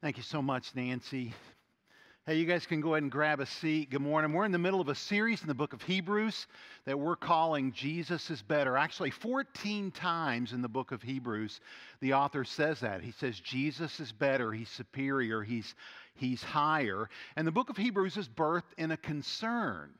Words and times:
Thank 0.00 0.16
you 0.16 0.22
so 0.22 0.40
much, 0.40 0.76
Nancy. 0.76 1.34
Hey, 2.24 2.36
you 2.36 2.46
guys 2.46 2.66
can 2.66 2.80
go 2.80 2.94
ahead 2.94 3.02
and 3.02 3.10
grab 3.10 3.40
a 3.40 3.46
seat. 3.46 3.90
Good 3.90 4.00
morning. 4.00 4.32
We're 4.32 4.44
in 4.44 4.52
the 4.52 4.58
middle 4.58 4.80
of 4.80 4.88
a 4.88 4.94
series 4.94 5.42
in 5.42 5.48
the 5.48 5.54
book 5.54 5.72
of 5.72 5.82
Hebrews 5.82 6.46
that 6.84 6.96
we're 6.96 7.16
calling 7.16 7.72
Jesus 7.72 8.30
is 8.30 8.40
Better. 8.40 8.76
Actually, 8.76 9.10
14 9.10 9.90
times 9.90 10.52
in 10.52 10.62
the 10.62 10.68
book 10.68 10.92
of 10.92 11.02
Hebrews, 11.02 11.60
the 12.00 12.12
author 12.12 12.44
says 12.44 12.78
that. 12.78 13.02
He 13.02 13.10
says 13.10 13.40
Jesus 13.40 13.98
is 13.98 14.12
better, 14.12 14.52
he's 14.52 14.68
superior, 14.68 15.42
he's, 15.42 15.74
he's 16.14 16.44
higher. 16.44 17.10
And 17.34 17.44
the 17.44 17.50
book 17.50 17.68
of 17.68 17.76
Hebrews 17.76 18.16
is 18.16 18.28
birthed 18.28 18.74
in 18.76 18.92
a 18.92 18.96
concern. 18.96 19.90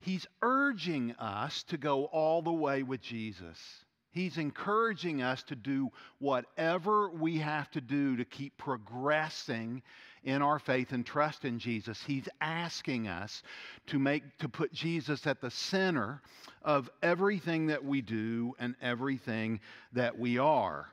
He's 0.00 0.26
urging 0.42 1.12
us 1.20 1.62
to 1.68 1.76
go 1.76 2.06
all 2.06 2.42
the 2.42 2.50
way 2.50 2.82
with 2.82 3.00
Jesus. 3.00 3.84
He's 4.12 4.38
encouraging 4.38 5.22
us 5.22 5.42
to 5.44 5.56
do 5.56 5.90
whatever 6.18 7.10
we 7.10 7.38
have 7.38 7.70
to 7.72 7.80
do 7.80 8.16
to 8.16 8.24
keep 8.24 8.56
progressing 8.56 9.82
in 10.24 10.42
our 10.42 10.58
faith 10.58 10.92
and 10.92 11.06
trust 11.06 11.44
in 11.44 11.58
Jesus. 11.58 12.02
He's 12.04 12.28
asking 12.40 13.08
us 13.08 13.42
to 13.86 13.98
make 13.98 14.22
to 14.38 14.48
put 14.48 14.72
Jesus 14.72 15.26
at 15.26 15.40
the 15.40 15.50
center 15.50 16.20
of 16.62 16.90
everything 17.02 17.66
that 17.68 17.84
we 17.84 18.00
do 18.00 18.54
and 18.58 18.74
everything 18.82 19.60
that 19.92 20.18
we 20.18 20.38
are. 20.38 20.92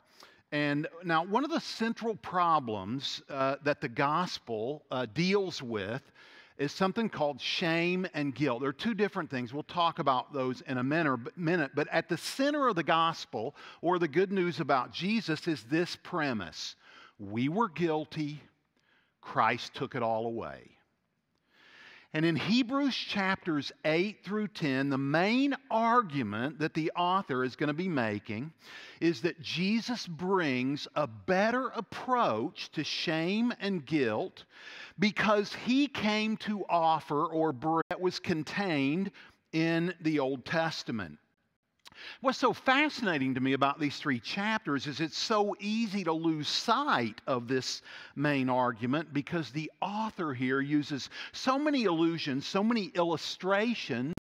And 0.52 0.88
now, 1.04 1.26
one 1.26 1.44
of 1.44 1.52
the 1.52 1.60
central 1.60 2.16
problems 2.16 3.22
uh, 3.30 3.58
that 3.64 3.82
the 3.82 3.90
gospel 3.90 4.86
uh, 4.90 5.06
deals 5.14 5.62
with 5.62 6.02
is 6.58 6.72
something 6.72 7.10
called 7.10 7.40
shame 7.40 8.08
and 8.14 8.34
guilt. 8.34 8.62
There 8.62 8.70
are 8.70 8.74
two 8.74 8.94
different 8.94 9.30
things. 9.30 9.54
We'll 9.54 9.64
talk 9.64 10.00
about 10.00 10.34
those 10.34 10.62
in 10.62 10.78
a 10.78 10.84
minute. 10.84 11.72
But 11.76 11.88
at 11.92 12.10
the 12.10 12.18
center 12.18 12.68
of 12.68 12.76
the 12.76 12.84
gospel, 12.84 13.56
or 13.82 14.00
the 14.00 14.08
good 14.08 14.32
news 14.32 14.60
about 14.60 14.92
Jesus, 14.92 15.48
is 15.48 15.64
this 15.64 15.96
premise 15.96 16.76
We 17.20 17.50
were 17.50 17.70
guilty, 17.70 18.42
Christ 19.22 19.74
took 19.76 19.96
it 19.96 20.02
all 20.02 20.26
away. 20.26 20.77
And 22.14 22.26
in 22.26 22.36
Hebrews 22.36 22.96
chapters 22.96 23.72
8 23.84 24.24
through 24.24 24.48
10, 24.50 24.90
the 24.90 24.98
main 24.98 25.56
argument 25.70 26.60
that 26.60 26.74
the 26.74 26.92
author 26.96 27.44
is 27.44 27.56
going 27.56 27.68
to 27.68 27.74
be 27.74 27.90
making 27.90 28.54
is 29.02 29.22
that 29.22 29.42
Jesus 29.42 30.08
brings 30.08 30.88
a 30.96 31.06
better 31.06 31.68
approach 31.70 32.72
to 32.72 32.84
shame 32.84 33.54
and 33.60 33.86
guilt 33.86 34.46
because 35.00 35.54
he 35.54 35.88
came 35.88 36.38
to 36.38 36.66
offer 36.70 37.26
or 37.26 37.54
that 37.90 38.00
was 38.00 38.20
contained 38.20 39.12
in 39.52 39.94
the 40.02 40.20
Old 40.20 40.46
Testament. 40.46 41.18
What's 42.22 42.38
so 42.38 42.54
fascinating 42.54 43.36
to 43.36 43.42
me 43.42 43.54
about 43.54 43.80
these 43.80 43.98
three 43.98 44.20
chapters 44.20 44.88
is 44.88 45.00
it's 45.00 45.18
so 45.18 45.56
easy 45.60 46.04
to 46.04 46.14
lose 46.14 46.48
sight 46.48 47.22
of 47.28 47.48
this 47.48 47.82
main 48.16 48.50
argument 48.50 49.14
because 49.14 49.52
the 49.52 49.72
author 49.82 50.34
here 50.34 50.62
uses 50.62 51.10
so 51.32 51.58
many 51.58 51.86
allusions, 51.86 52.46
so 52.46 52.64
many 52.64 52.86
illustrations 52.96 54.14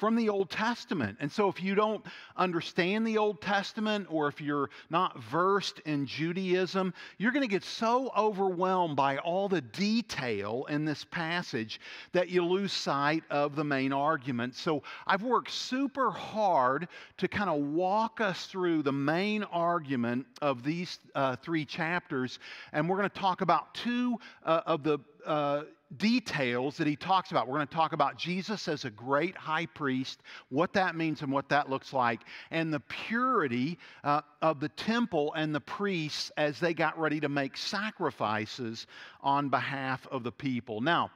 from 0.00 0.16
the 0.16 0.30
Old 0.30 0.48
Testament. 0.48 1.18
And 1.20 1.30
so, 1.30 1.48
if 1.48 1.62
you 1.62 1.74
don't 1.74 2.02
understand 2.34 3.06
the 3.06 3.18
Old 3.18 3.42
Testament 3.42 4.06
or 4.10 4.28
if 4.28 4.40
you're 4.40 4.70
not 4.88 5.22
versed 5.24 5.80
in 5.80 6.06
Judaism, 6.06 6.94
you're 7.18 7.32
going 7.32 7.46
to 7.46 7.48
get 7.48 7.62
so 7.62 8.10
overwhelmed 8.16 8.96
by 8.96 9.18
all 9.18 9.46
the 9.46 9.60
detail 9.60 10.64
in 10.70 10.86
this 10.86 11.04
passage 11.04 11.82
that 12.12 12.30
you 12.30 12.42
lose 12.42 12.72
sight 12.72 13.22
of 13.30 13.54
the 13.54 13.62
main 13.62 13.92
argument. 13.92 14.54
So, 14.56 14.82
I've 15.06 15.22
worked 15.22 15.50
super 15.50 16.10
hard 16.10 16.88
to 17.18 17.28
kind 17.28 17.50
of 17.50 17.60
walk 17.60 18.22
us 18.22 18.46
through 18.46 18.82
the 18.82 18.92
main 18.92 19.42
argument 19.44 20.24
of 20.40 20.64
these 20.64 20.98
uh, 21.14 21.36
three 21.36 21.66
chapters. 21.66 22.38
And 22.72 22.88
we're 22.88 22.96
going 22.96 23.10
to 23.10 23.20
talk 23.20 23.42
about 23.42 23.74
two 23.74 24.16
uh, 24.46 24.62
of 24.64 24.82
the 24.82 24.98
uh, 25.26 25.64
details 25.96 26.76
that 26.76 26.86
he 26.86 26.96
talks 26.96 27.30
about. 27.30 27.48
We're 27.48 27.56
going 27.56 27.68
to 27.68 27.74
talk 27.74 27.92
about 27.92 28.16
Jesus 28.16 28.68
as 28.68 28.84
a 28.84 28.90
great 28.90 29.36
high 29.36 29.66
priest, 29.66 30.20
what 30.48 30.72
that 30.74 30.94
means 30.94 31.22
and 31.22 31.32
what 31.32 31.48
that 31.48 31.68
looks 31.68 31.92
like, 31.92 32.20
and 32.50 32.72
the 32.72 32.80
purity 32.80 33.78
uh, 34.04 34.22
of 34.40 34.60
the 34.60 34.68
temple 34.68 35.32
and 35.34 35.54
the 35.54 35.60
priests 35.60 36.30
as 36.36 36.60
they 36.60 36.74
got 36.74 36.98
ready 36.98 37.20
to 37.20 37.28
make 37.28 37.56
sacrifices 37.56 38.86
on 39.20 39.48
behalf 39.48 40.06
of 40.08 40.22
the 40.22 40.32
people. 40.32 40.80
Now, 40.80 41.10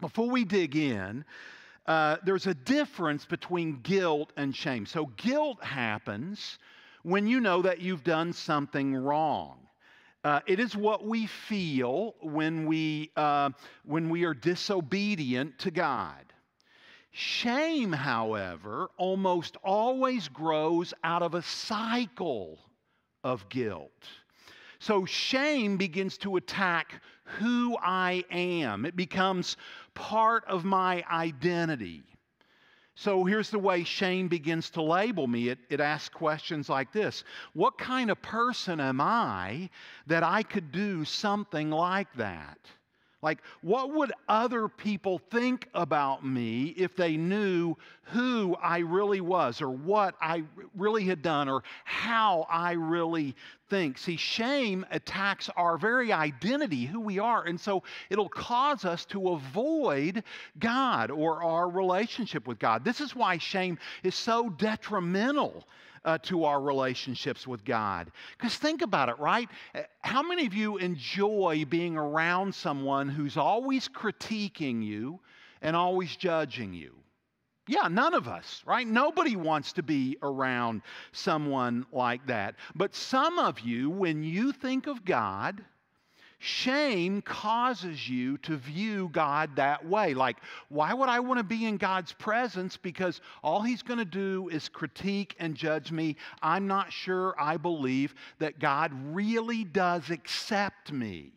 before 0.00 0.30
we 0.30 0.44
dig 0.44 0.76
in, 0.76 1.24
uh, 1.86 2.16
there's 2.24 2.46
a 2.46 2.54
difference 2.54 3.24
between 3.24 3.80
guilt 3.82 4.32
and 4.36 4.54
shame. 4.54 4.86
So, 4.86 5.06
guilt 5.16 5.62
happens 5.64 6.58
when 7.02 7.26
you 7.26 7.40
know 7.40 7.62
that 7.62 7.80
you've 7.80 8.04
done 8.04 8.32
something 8.32 8.94
wrong. 8.94 9.61
Uh, 10.24 10.40
it 10.46 10.60
is 10.60 10.76
what 10.76 11.04
we 11.04 11.26
feel 11.26 12.14
when 12.20 12.66
we, 12.66 13.10
uh, 13.16 13.50
when 13.84 14.08
we 14.08 14.24
are 14.24 14.34
disobedient 14.34 15.58
to 15.58 15.70
God. 15.70 16.32
Shame, 17.10 17.92
however, 17.92 18.88
almost 18.96 19.56
always 19.64 20.28
grows 20.28 20.94
out 21.04 21.22
of 21.22 21.34
a 21.34 21.42
cycle 21.42 22.58
of 23.24 23.48
guilt. 23.48 23.90
So 24.78 25.04
shame 25.04 25.76
begins 25.76 26.16
to 26.18 26.36
attack 26.36 27.02
who 27.38 27.76
I 27.80 28.24
am, 28.30 28.84
it 28.84 28.96
becomes 28.96 29.56
part 29.94 30.44
of 30.46 30.64
my 30.64 31.04
identity. 31.10 32.02
So 32.94 33.24
here's 33.24 33.50
the 33.50 33.58
way 33.58 33.84
shame 33.84 34.28
begins 34.28 34.70
to 34.70 34.82
label 34.82 35.26
me. 35.26 35.48
It, 35.48 35.58
it 35.70 35.80
asks 35.80 36.14
questions 36.14 36.68
like 36.68 36.92
this 36.92 37.24
What 37.54 37.78
kind 37.78 38.10
of 38.10 38.20
person 38.20 38.80
am 38.80 39.00
I 39.00 39.70
that 40.06 40.22
I 40.22 40.42
could 40.42 40.72
do 40.72 41.04
something 41.04 41.70
like 41.70 42.12
that? 42.14 42.58
Like, 43.22 43.38
what 43.60 43.92
would 43.94 44.12
other 44.28 44.66
people 44.66 45.18
think 45.30 45.68
about 45.74 46.26
me 46.26 46.74
if 46.76 46.96
they 46.96 47.16
knew 47.16 47.76
who 48.02 48.56
I 48.60 48.78
really 48.78 49.20
was, 49.20 49.62
or 49.62 49.70
what 49.70 50.16
I 50.20 50.42
really 50.76 51.04
had 51.04 51.22
done, 51.22 51.48
or 51.48 51.62
how 51.84 52.46
I 52.50 52.72
really 52.72 53.36
think? 53.70 53.96
See, 53.96 54.16
shame 54.16 54.84
attacks 54.90 55.48
our 55.56 55.78
very 55.78 56.12
identity, 56.12 56.84
who 56.84 56.98
we 56.98 57.20
are, 57.20 57.44
and 57.44 57.60
so 57.60 57.84
it'll 58.10 58.28
cause 58.28 58.84
us 58.84 59.04
to 59.06 59.30
avoid 59.30 60.24
God 60.58 61.12
or 61.12 61.44
our 61.44 61.68
relationship 61.70 62.48
with 62.48 62.58
God. 62.58 62.84
This 62.84 63.00
is 63.00 63.14
why 63.14 63.38
shame 63.38 63.78
is 64.02 64.16
so 64.16 64.50
detrimental 64.50 65.64
uh, 66.04 66.18
to 66.18 66.44
our 66.44 66.60
relationships 66.60 67.46
with 67.46 67.64
God. 67.64 68.10
Because 68.36 68.56
think 68.56 68.82
about 68.82 69.08
it, 69.08 69.18
right? 69.18 69.48
Uh, 69.74 69.82
how 70.00 70.22
many 70.22 70.46
of 70.46 70.54
you 70.54 70.78
enjoy 70.78 71.64
being 71.68 71.96
around 71.96 72.54
someone 72.54 73.08
who's 73.08 73.36
always 73.36 73.88
critiquing 73.88 74.84
you 74.84 75.20
and 75.60 75.76
always 75.76 76.16
judging 76.16 76.72
you? 76.72 76.94
Yeah, 77.68 77.86
none 77.88 78.14
of 78.14 78.26
us, 78.26 78.62
right? 78.66 78.86
Nobody 78.86 79.36
wants 79.36 79.72
to 79.74 79.84
be 79.84 80.18
around 80.22 80.82
someone 81.12 81.86
like 81.92 82.26
that. 82.26 82.56
But 82.74 82.94
some 82.94 83.38
of 83.38 83.60
you, 83.60 83.88
when 83.88 84.24
you 84.24 84.50
think 84.50 84.88
of 84.88 85.04
God, 85.04 85.64
Shame 86.44 87.22
causes 87.22 88.08
you 88.08 88.36
to 88.38 88.56
view 88.56 89.10
God 89.12 89.54
that 89.54 89.86
way. 89.86 90.12
Like, 90.12 90.38
why 90.70 90.92
would 90.92 91.08
I 91.08 91.20
want 91.20 91.38
to 91.38 91.44
be 91.44 91.66
in 91.66 91.76
God's 91.76 92.12
presence? 92.12 92.76
Because 92.76 93.20
all 93.44 93.62
He's 93.62 93.82
going 93.82 94.00
to 94.00 94.04
do 94.04 94.48
is 94.48 94.68
critique 94.68 95.36
and 95.38 95.54
judge 95.54 95.92
me. 95.92 96.16
I'm 96.42 96.66
not 96.66 96.92
sure 96.92 97.36
I 97.38 97.58
believe 97.58 98.16
that 98.40 98.58
God 98.58 98.90
really 99.14 99.62
does 99.62 100.10
accept 100.10 100.90
me. 100.90 101.30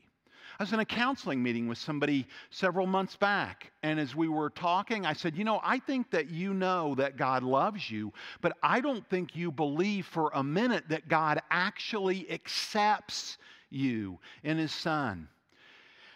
I 0.60 0.64
was 0.64 0.74
in 0.74 0.80
a 0.80 0.86
counseling 0.86 1.44
meeting 1.44 1.68
with 1.68 1.78
somebody 1.78 2.26
several 2.50 2.88
months 2.88 3.16
back, 3.16 3.72
and 3.84 4.00
as 4.00 4.16
we 4.16 4.28
were 4.28 4.50
talking, 4.50 5.06
I 5.06 5.14
said, 5.14 5.36
You 5.38 5.44
know, 5.44 5.60
I 5.64 5.78
think 5.78 6.10
that 6.10 6.32
you 6.32 6.52
know 6.56 6.96
that 6.96 7.16
God 7.16 7.44
loves 7.44 7.92
you, 7.92 8.12
but 8.42 8.58
I 8.64 8.82
don't 8.82 9.08
think 9.08 9.36
you 9.36 9.52
believe 9.52 10.08
for 10.08 10.32
a 10.34 10.44
minute 10.44 10.86
that 10.90 11.08
God 11.08 11.42
actually 11.52 12.32
accepts 12.32 13.38
you 13.76 14.20
in 14.44 14.58
his 14.58 14.72
son. 14.72 15.28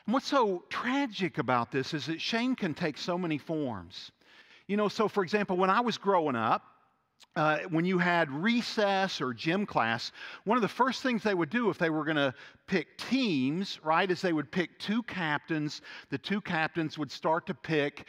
And 0.05 0.13
what's 0.13 0.27
so 0.27 0.63
tragic 0.69 1.37
about 1.37 1.71
this 1.71 1.93
is 1.93 2.07
that 2.07 2.19
shame 2.19 2.55
can 2.55 2.73
take 2.73 2.97
so 2.97 3.17
many 3.17 3.37
forms. 3.37 4.11
You 4.67 4.77
know, 4.77 4.87
so 4.87 5.07
for 5.07 5.23
example, 5.23 5.57
when 5.57 5.69
I 5.69 5.81
was 5.81 5.97
growing 5.97 6.35
up, 6.35 6.63
uh, 7.35 7.59
when 7.69 7.85
you 7.85 7.97
had 7.97 8.29
recess 8.31 9.21
or 9.21 9.33
gym 9.33 9.65
class, 9.65 10.11
one 10.45 10.57
of 10.57 10.61
the 10.61 10.67
first 10.67 11.03
things 11.03 11.23
they 11.23 11.33
would 11.33 11.49
do 11.49 11.69
if 11.69 11.77
they 11.77 11.89
were 11.89 12.03
going 12.03 12.17
to 12.17 12.33
pick 12.67 12.97
teams, 12.97 13.79
right, 13.83 14.09
is 14.09 14.21
they 14.21 14.33
would 14.33 14.51
pick 14.51 14.77
two 14.79 15.03
captains. 15.03 15.81
The 16.09 16.17
two 16.17 16.41
captains 16.41 16.97
would 16.97 17.11
start 17.11 17.45
to 17.47 17.53
pick, 17.53 18.07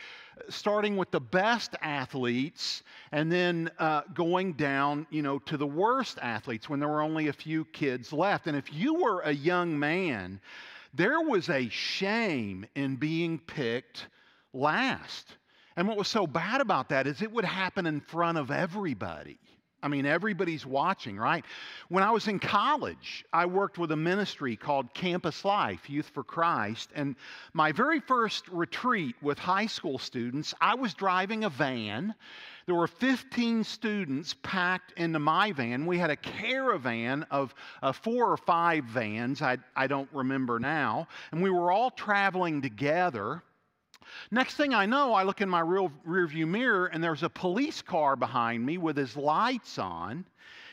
starting 0.48 0.96
with 0.96 1.10
the 1.10 1.20
best 1.20 1.76
athletes 1.82 2.82
and 3.12 3.30
then 3.30 3.70
uh, 3.78 4.02
going 4.14 4.54
down, 4.54 5.06
you 5.10 5.22
know, 5.22 5.38
to 5.40 5.56
the 5.56 5.66
worst 5.66 6.18
athletes 6.22 6.68
when 6.68 6.80
there 6.80 6.88
were 6.88 7.02
only 7.02 7.28
a 7.28 7.32
few 7.32 7.66
kids 7.66 8.12
left. 8.12 8.46
And 8.46 8.56
if 8.56 8.72
you 8.72 8.94
were 8.94 9.20
a 9.20 9.32
young 9.32 9.78
man, 9.78 10.40
there 10.94 11.20
was 11.20 11.48
a 11.50 11.68
shame 11.68 12.66
in 12.74 12.96
being 12.96 13.38
picked 13.38 14.08
last 14.52 15.36
and 15.76 15.87
what 15.88 15.96
was 15.96 16.08
so 16.08 16.26
bad 16.26 16.61
about 16.61 16.88
that 16.90 17.06
is 17.06 17.22
it 17.22 17.32
would 17.32 17.44
happen 17.44 17.87
in 17.87 18.00
front 18.00 18.38
of 18.38 18.50
everybody. 18.50 19.38
I 19.82 19.88
mean, 19.88 20.05
everybody's 20.05 20.67
watching, 20.67 21.17
right? 21.17 21.44
When 21.88 22.05
I 22.05 22.11
was 22.11 22.28
in 22.28 22.38
college, 22.38 23.25
I 23.32 23.46
worked 23.46 23.78
with 23.78 23.93
a 23.93 23.96
ministry 23.96 24.56
called 24.56 24.93
Campus 24.93 25.44
Life, 25.44 25.88
Youth 25.88 26.11
for 26.12 26.22
Christ. 26.22 26.90
And 26.94 27.17
my 27.55 27.72
very 27.72 28.00
first 28.00 28.46
retreat 28.49 29.17
with 29.22 29.38
high 29.38 29.67
school 29.67 29.99
students, 29.99 30.55
I 30.61 30.75
was 30.75 30.93
driving 30.93 31.44
a 31.44 31.49
van. 31.50 32.14
There 32.66 32.75
were 32.75 32.87
15 32.87 33.64
students 33.64 34.34
packed 34.43 34.93
into 34.99 35.19
my 35.19 35.52
van. 35.52 35.87
We 35.87 35.99
had 35.99 36.11
a 36.11 36.16
caravan 36.16 37.26
of 37.31 37.55
uh, 37.82 37.93
four 37.93 38.31
or 38.31 38.37
five 38.37 38.84
vans, 38.84 39.40
I, 39.40 39.58
I 39.75 39.87
don't 39.87 40.11
remember 40.12 40.61
now. 40.61 41.08
And 41.32 41.43
we 41.43 41.50
were 41.50 41.73
all 41.73 41.90
traveling 41.90 42.61
together. 42.61 43.43
Next 44.30 44.54
thing 44.54 44.74
I 44.74 44.86
know, 44.86 45.14
I 45.14 45.22
look 45.22 45.40
in 45.40 45.48
my 45.48 45.60
real 45.60 45.90
rearview 46.06 46.46
mirror 46.46 46.86
and 46.86 47.02
there's 47.02 47.22
a 47.22 47.28
police 47.28 47.82
car 47.82 48.16
behind 48.16 48.64
me 48.64 48.78
with 48.78 48.96
his 48.96 49.16
lights 49.16 49.78
on. 49.78 50.24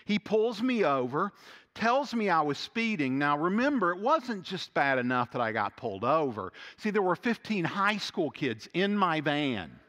He 0.05 0.19
pulls 0.19 0.61
me 0.61 0.85
over, 0.85 1.31
tells 1.73 2.13
me 2.13 2.29
I 2.29 2.41
was 2.41 2.57
speeding. 2.57 3.17
Now, 3.17 3.37
remember, 3.37 3.91
it 3.91 3.99
wasn't 3.99 4.43
just 4.43 4.73
bad 4.73 4.97
enough 4.97 5.31
that 5.31 5.41
I 5.41 5.51
got 5.51 5.75
pulled 5.77 6.03
over. 6.03 6.53
See, 6.77 6.89
there 6.89 7.01
were 7.01 7.15
15 7.15 7.63
high 7.63 7.97
school 7.97 8.29
kids 8.31 8.69
in 8.73 8.97
my 8.97 9.21
van 9.21 9.79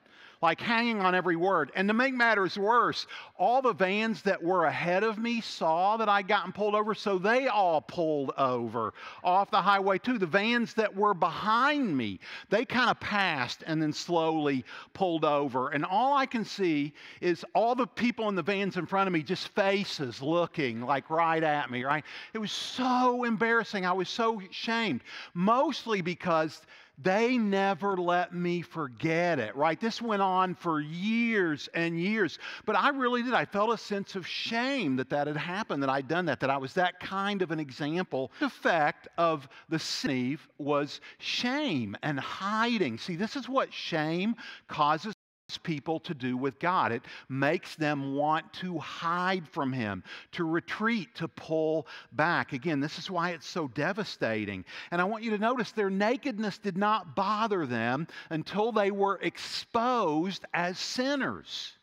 like 0.40 0.60
hanging 0.60 1.00
on 1.00 1.14
every 1.14 1.36
word. 1.36 1.72
And 1.74 1.88
to 1.88 1.94
make 1.94 2.14
matters 2.14 2.56
worse, 2.56 3.06
all 3.36 3.62
the 3.62 3.72
vans 3.72 4.22
that 4.22 4.42
were 4.42 4.64
ahead 4.64 5.02
of 5.02 5.18
me 5.18 5.40
saw 5.40 5.96
that 5.96 6.08
I'd 6.08 6.28
gotten 6.28 6.52
pulled 6.52 6.74
over, 6.74 6.94
so 6.94 7.18
they 7.18 7.48
all 7.48 7.80
pulled 7.80 8.32
over 8.38 8.94
off 9.24 9.50
the 9.50 9.60
highway 9.60 9.98
too. 9.98 10.18
The 10.18 10.26
vans 10.26 10.74
that 10.74 10.94
were 10.94 11.14
behind 11.14 11.96
me, 11.96 12.20
they 12.50 12.64
kind 12.64 12.90
of 12.90 13.00
passed 13.00 13.64
and 13.66 13.82
then 13.82 13.92
slowly 13.92 14.64
pulled 14.92 15.24
over. 15.24 15.70
And 15.70 15.84
all 15.84 16.16
I 16.16 16.26
can 16.26 16.44
see 16.44 16.92
is 17.20 17.44
all 17.54 17.74
the 17.74 17.86
people 17.86 18.28
in 18.28 18.34
the 18.34 18.42
vans 18.42 18.76
in 18.76 18.86
front 18.86 19.06
of 19.06 19.12
me, 19.12 19.22
just 19.22 19.48
faces 19.48 20.22
looking 20.22 20.82
like 20.82 21.10
right 21.10 21.42
at 21.42 21.70
me, 21.70 21.84
right? 21.84 22.04
It 22.32 22.38
was 22.38 22.52
so 22.52 23.24
embarrassing. 23.24 23.84
I 23.84 23.92
was 23.92 24.08
so 24.08 24.40
shamed, 24.50 25.02
mostly 25.34 26.00
because 26.00 26.60
they 27.00 27.38
never 27.38 27.96
let 27.96 28.34
me 28.34 28.62
forget 28.62 29.38
it, 29.38 29.54
right? 29.54 29.80
This 29.80 30.02
went 30.02 30.22
on 30.22 30.54
for 30.54 30.80
years 30.80 31.68
and 31.74 32.00
years. 32.00 32.38
But 32.66 32.76
I 32.76 32.88
really 32.90 33.22
did. 33.22 33.34
I 33.34 33.44
felt 33.44 33.72
a 33.72 33.78
sense 33.78 34.16
of 34.16 34.26
shame 34.26 34.96
that 34.96 35.10
that 35.10 35.26
had 35.28 35.36
happened, 35.36 35.82
that 35.82 35.90
I'd 35.90 36.08
done 36.08 36.26
that, 36.26 36.40
that 36.40 36.50
I 36.50 36.56
was 36.56 36.74
that 36.74 36.98
kind 36.98 37.40
of 37.42 37.50
an 37.50 37.60
example. 37.60 38.32
The 38.40 38.46
effect 38.46 39.06
of 39.16 39.48
the 39.68 39.78
sin 39.78 40.18
was 40.58 41.00
shame 41.18 41.96
and 42.02 42.18
hiding. 42.18 42.98
See, 42.98 43.14
this 43.14 43.36
is 43.36 43.48
what 43.48 43.72
shame 43.72 44.34
causes 44.66 45.14
people 45.56 45.98
to 46.00 46.12
do 46.12 46.36
with 46.36 46.58
God. 46.58 46.92
It 46.92 47.02
makes 47.30 47.74
them 47.76 48.14
want 48.14 48.52
to 48.54 48.78
hide 48.78 49.48
from 49.48 49.72
Him, 49.72 50.04
to 50.32 50.44
retreat, 50.44 51.14
to 51.14 51.28
pull 51.28 51.86
back. 52.12 52.52
Again, 52.52 52.80
this 52.80 52.98
is 52.98 53.10
why 53.10 53.30
it's 53.30 53.46
so 53.46 53.68
devastating. 53.68 54.66
And 54.90 55.00
I 55.00 55.04
want 55.04 55.24
you 55.24 55.30
to 55.30 55.38
notice 55.38 55.72
their 55.72 55.88
nakedness 55.88 56.58
did 56.58 56.76
not 56.76 57.16
bother 57.16 57.64
them 57.64 58.06
until 58.28 58.72
they 58.72 58.90
were 58.90 59.18
exposed 59.22 60.44
as 60.52 60.78
sinners 60.78 61.77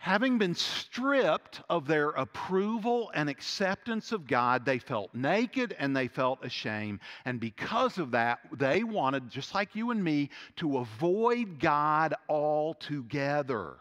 having 0.00 0.38
been 0.38 0.54
stripped 0.54 1.60
of 1.68 1.86
their 1.86 2.08
approval 2.10 3.10
and 3.14 3.28
acceptance 3.28 4.12
of 4.12 4.26
God, 4.26 4.64
they 4.64 4.78
felt 4.78 5.14
naked 5.14 5.76
and 5.78 5.94
they 5.94 6.08
felt 6.08 6.42
ashamed. 6.42 7.00
And 7.26 7.38
because 7.38 7.98
of 7.98 8.10
that, 8.12 8.38
they 8.50 8.82
wanted, 8.82 9.28
just 9.28 9.54
like 9.54 9.76
you 9.76 9.90
and 9.90 10.02
me, 10.02 10.30
to 10.56 10.78
avoid 10.78 11.60
God 11.60 12.14
altogether. 12.30 13.74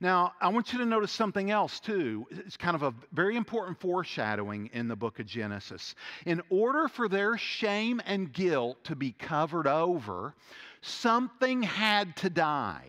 Now, 0.00 0.32
I 0.40 0.48
want 0.48 0.72
you 0.72 0.78
to 0.78 0.86
notice 0.86 1.12
something 1.12 1.50
else 1.50 1.80
too. 1.80 2.26
It's 2.30 2.56
kind 2.56 2.74
of 2.74 2.82
a 2.82 2.94
very 3.12 3.36
important 3.36 3.78
foreshadowing 3.78 4.70
in 4.72 4.88
the 4.88 4.96
book 4.96 5.20
of 5.20 5.26
Genesis. 5.26 5.94
In 6.24 6.40
order 6.48 6.88
for 6.88 7.10
their 7.10 7.36
shame 7.36 8.00
and 8.06 8.32
guilt 8.32 8.82
to 8.84 8.96
be 8.96 9.12
covered 9.12 9.66
over, 9.66 10.34
something 10.80 11.62
had 11.62 12.16
to 12.16 12.30
die. 12.30 12.88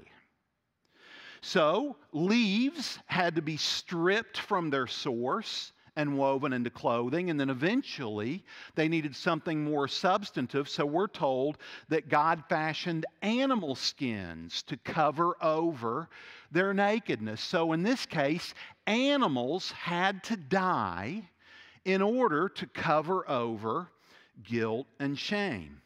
So, 1.48 1.96
leaves 2.12 3.00
had 3.06 3.36
to 3.36 3.42
be 3.42 3.56
stripped 3.56 4.38
from 4.38 4.70
their 4.70 4.86
source 4.86 5.72
and 5.96 6.18
woven 6.18 6.52
into 6.52 6.70
clothing. 6.70 7.30
And 7.30 7.40
then 7.40 7.50
eventually 7.50 8.44
they 8.76 8.90
needed 8.90 9.16
something 9.16 9.64
more 9.64 9.88
substantive. 9.88 10.68
So 10.68 10.86
we're 10.86 11.08
told 11.08 11.58
that 11.88 12.10
God 12.10 12.44
fashioned 12.50 13.06
animal 13.22 13.76
skins 13.76 14.62
to 14.64 14.76
cover 14.76 15.42
over 15.42 16.10
their 16.52 16.74
nakedness. 16.74 17.40
So 17.40 17.72
in 17.72 17.82
this 17.82 18.06
case, 18.06 18.54
animals 18.86 19.72
had 19.72 20.26
to 20.26 20.36
die 20.36 21.30
in 21.86 22.02
order 22.02 22.50
to 22.50 22.68
cover 22.68 23.28
over 23.30 23.90
guilt 24.44 24.88
and 25.00 25.18
shame. 25.18 25.82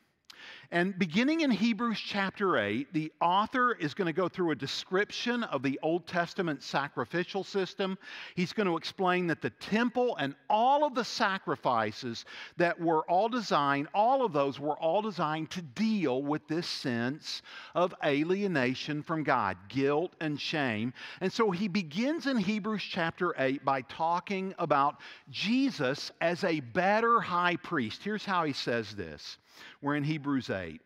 And 0.74 0.98
beginning 0.98 1.42
in 1.42 1.52
Hebrews 1.52 2.00
chapter 2.00 2.58
8, 2.58 2.94
the 2.94 3.12
author 3.20 3.74
is 3.74 3.94
going 3.94 4.06
to 4.06 4.14
go 4.14 4.30
through 4.30 4.52
a 4.52 4.56
description 4.56 5.44
of 5.44 5.64
the 5.64 5.78
Old 5.84 6.08
Testament 6.08 6.64
sacrificial 6.64 7.44
system. 7.44 7.98
He's 8.36 8.54
going 8.54 8.68
to 8.68 8.78
explain 8.78 9.28
that 9.28 9.42
the 9.42 9.50
temple 9.50 10.16
and 10.16 10.34
all 10.50 10.86
of 10.86 10.96
the 10.96 11.04
sacrifices 11.04 12.24
that 12.56 12.80
were 12.80 13.02
all 13.10 13.28
designed, 13.28 13.90
all 13.94 14.24
of 14.24 14.32
those 14.32 14.62
were 14.62 14.78
all 14.78 15.02
designed 15.02 15.50
to 15.52 15.62
deal 15.62 16.24
with 16.24 16.48
this 16.48 16.68
sense 16.68 17.42
of 17.76 17.94
alienation 18.06 19.04
from 19.04 19.24
God, 19.24 19.58
guilt 19.68 20.14
and 20.22 20.40
shame. 20.40 20.94
And 21.20 21.34
so 21.34 21.52
he 21.52 21.68
begins 21.68 22.28
in 22.28 22.38
Hebrews 22.38 22.84
chapter 22.84 23.36
8 23.38 23.66
by 23.66 23.82
talking 23.82 24.56
about 24.58 25.02
Jesus 25.30 26.14
as 26.22 26.46
a 26.46 26.62
better 26.62 27.20
high 27.20 27.58
priest. 27.58 28.02
Here's 28.02 28.24
how 28.24 28.46
he 28.46 28.54
says 28.54 28.96
this. 28.96 29.38
We're 29.81 29.95
in 29.95 30.03
Hebrews 30.03 30.50
8. 30.50 30.81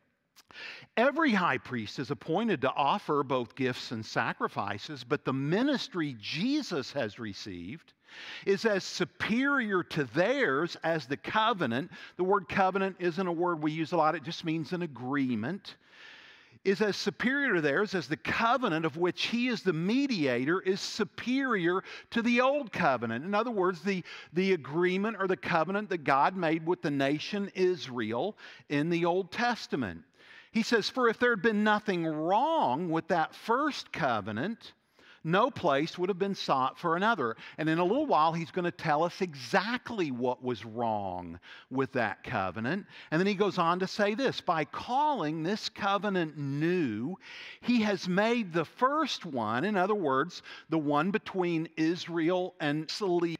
Every 0.95 1.31
high 1.31 1.57
priest 1.57 1.99
is 1.99 2.11
appointed 2.11 2.61
to 2.61 2.73
offer 2.73 3.23
both 3.23 3.55
gifts 3.55 3.91
and 3.91 4.05
sacrifices, 4.05 5.03
but 5.03 5.25
the 5.25 5.33
ministry 5.33 6.15
Jesus 6.19 6.93
has 6.93 7.19
received 7.19 7.93
is 8.45 8.63
as 8.63 8.83
superior 8.83 9.83
to 9.83 10.05
theirs 10.05 10.77
as 10.83 11.05
the 11.05 11.17
covenant. 11.17 11.91
The 12.15 12.23
word 12.23 12.47
covenant 12.47 12.97
isn't 12.99 13.27
a 13.27 13.31
word 13.31 13.61
we 13.61 13.71
use 13.71 13.91
a 13.91 13.97
lot, 13.97 14.15
it 14.15 14.23
just 14.23 14.45
means 14.45 14.71
an 14.71 14.83
agreement 14.83 15.75
is 16.65 16.81
as 16.81 16.97
superior 16.97 17.53
to 17.53 17.61
theirs 17.61 17.93
as 17.93 18.07
the 18.07 18.17
covenant 18.17 18.85
of 18.85 18.97
which 18.97 19.27
he 19.27 19.47
is 19.47 19.61
the 19.61 19.71
mediator 19.71 20.59
is 20.59 20.81
superior 20.81 21.83
to 22.09 22.21
the 22.21 22.41
old 22.41 22.73
covenant. 22.73 23.23
In 23.23 23.35
other 23.35 23.51
words, 23.51 23.81
the, 23.81 24.03
the 24.33 24.53
agreement 24.53 25.17
or 25.19 25.27
the 25.27 25.37
covenant 25.37 25.89
that 25.89 26.03
God 26.03 26.35
made 26.35 26.65
with 26.65 26.81
the 26.81 26.91
nation 26.91 27.51
Israel 27.53 28.35
in 28.69 28.89
the 28.89 29.05
Old 29.05 29.31
Testament. 29.31 30.01
He 30.51 30.63
says, 30.63 30.89
For 30.89 31.07
if 31.07 31.19
there 31.19 31.31
had 31.31 31.41
been 31.41 31.63
nothing 31.63 32.05
wrong 32.05 32.89
with 32.89 33.07
that 33.09 33.35
first 33.35 33.91
covenant, 33.93 34.73
no 35.25 35.51
place 35.51 35.97
would 35.97 36.09
have 36.09 36.19
been 36.19 36.35
sought 36.35 36.77
for 36.77 36.95
another. 36.95 37.35
And 37.57 37.67
in 37.67 37.79
a 37.79 37.83
little 37.83 38.05
while, 38.05 38.31
he's 38.31 38.51
going 38.51 38.65
to 38.65 38.71
tell 38.71 39.03
us 39.03 39.21
exactly 39.21 40.11
what 40.11 40.43
was 40.43 40.63
wrong 40.63 41.39
with 41.69 41.91
that 41.93 42.23
covenant. 42.23 42.85
And 43.11 43.19
then 43.19 43.27
he 43.27 43.35
goes 43.35 43.57
on 43.57 43.79
to 43.79 43.87
say 43.87 44.15
this 44.15 44.39
by 44.39 44.65
calling 44.65 45.43
this 45.43 45.69
covenant 45.69 46.37
new, 46.37 47.17
he 47.61 47.81
has 47.81 48.07
made 48.07 48.53
the 48.53 48.65
first 48.65 49.25
one, 49.25 49.65
in 49.65 49.75
other 49.75 49.95
words, 49.95 50.43
the 50.69 50.77
one 50.77 51.11
between 51.11 51.67
Israel 51.75 52.55
and 52.59 52.85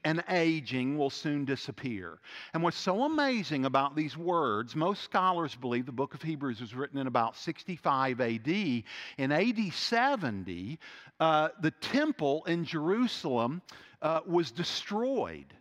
and 0.04 0.24
aging 0.30 0.98
will 0.98 1.10
soon 1.10 1.46
disappear. 1.46 2.20
And 2.54 2.64
what's 2.64 2.78
so 2.78 3.04
amazing 3.04 3.66
about 3.66 3.96
these 3.96 4.18
words, 4.18 4.76
most 4.76 5.04
scholars 5.04 5.56
believe 5.56 5.86
the 5.86 5.92
book 5.92 6.14
of 6.14 6.22
Hebrews 6.22 6.62
was 6.62 6.74
written 6.74 6.98
in 6.98 7.08
about 7.08 7.36
65 7.36 8.22
AD. 8.22 8.48
In 8.48 9.32
AD 9.32 9.74
70, 9.74 10.80
uh, 11.20 11.50
the 11.62 11.72
temple 11.82 12.44
in 12.46 12.66
Jerusalem 12.66 13.62
uh, 14.02 14.22
was 14.26 14.52
destroyed. 14.52 15.54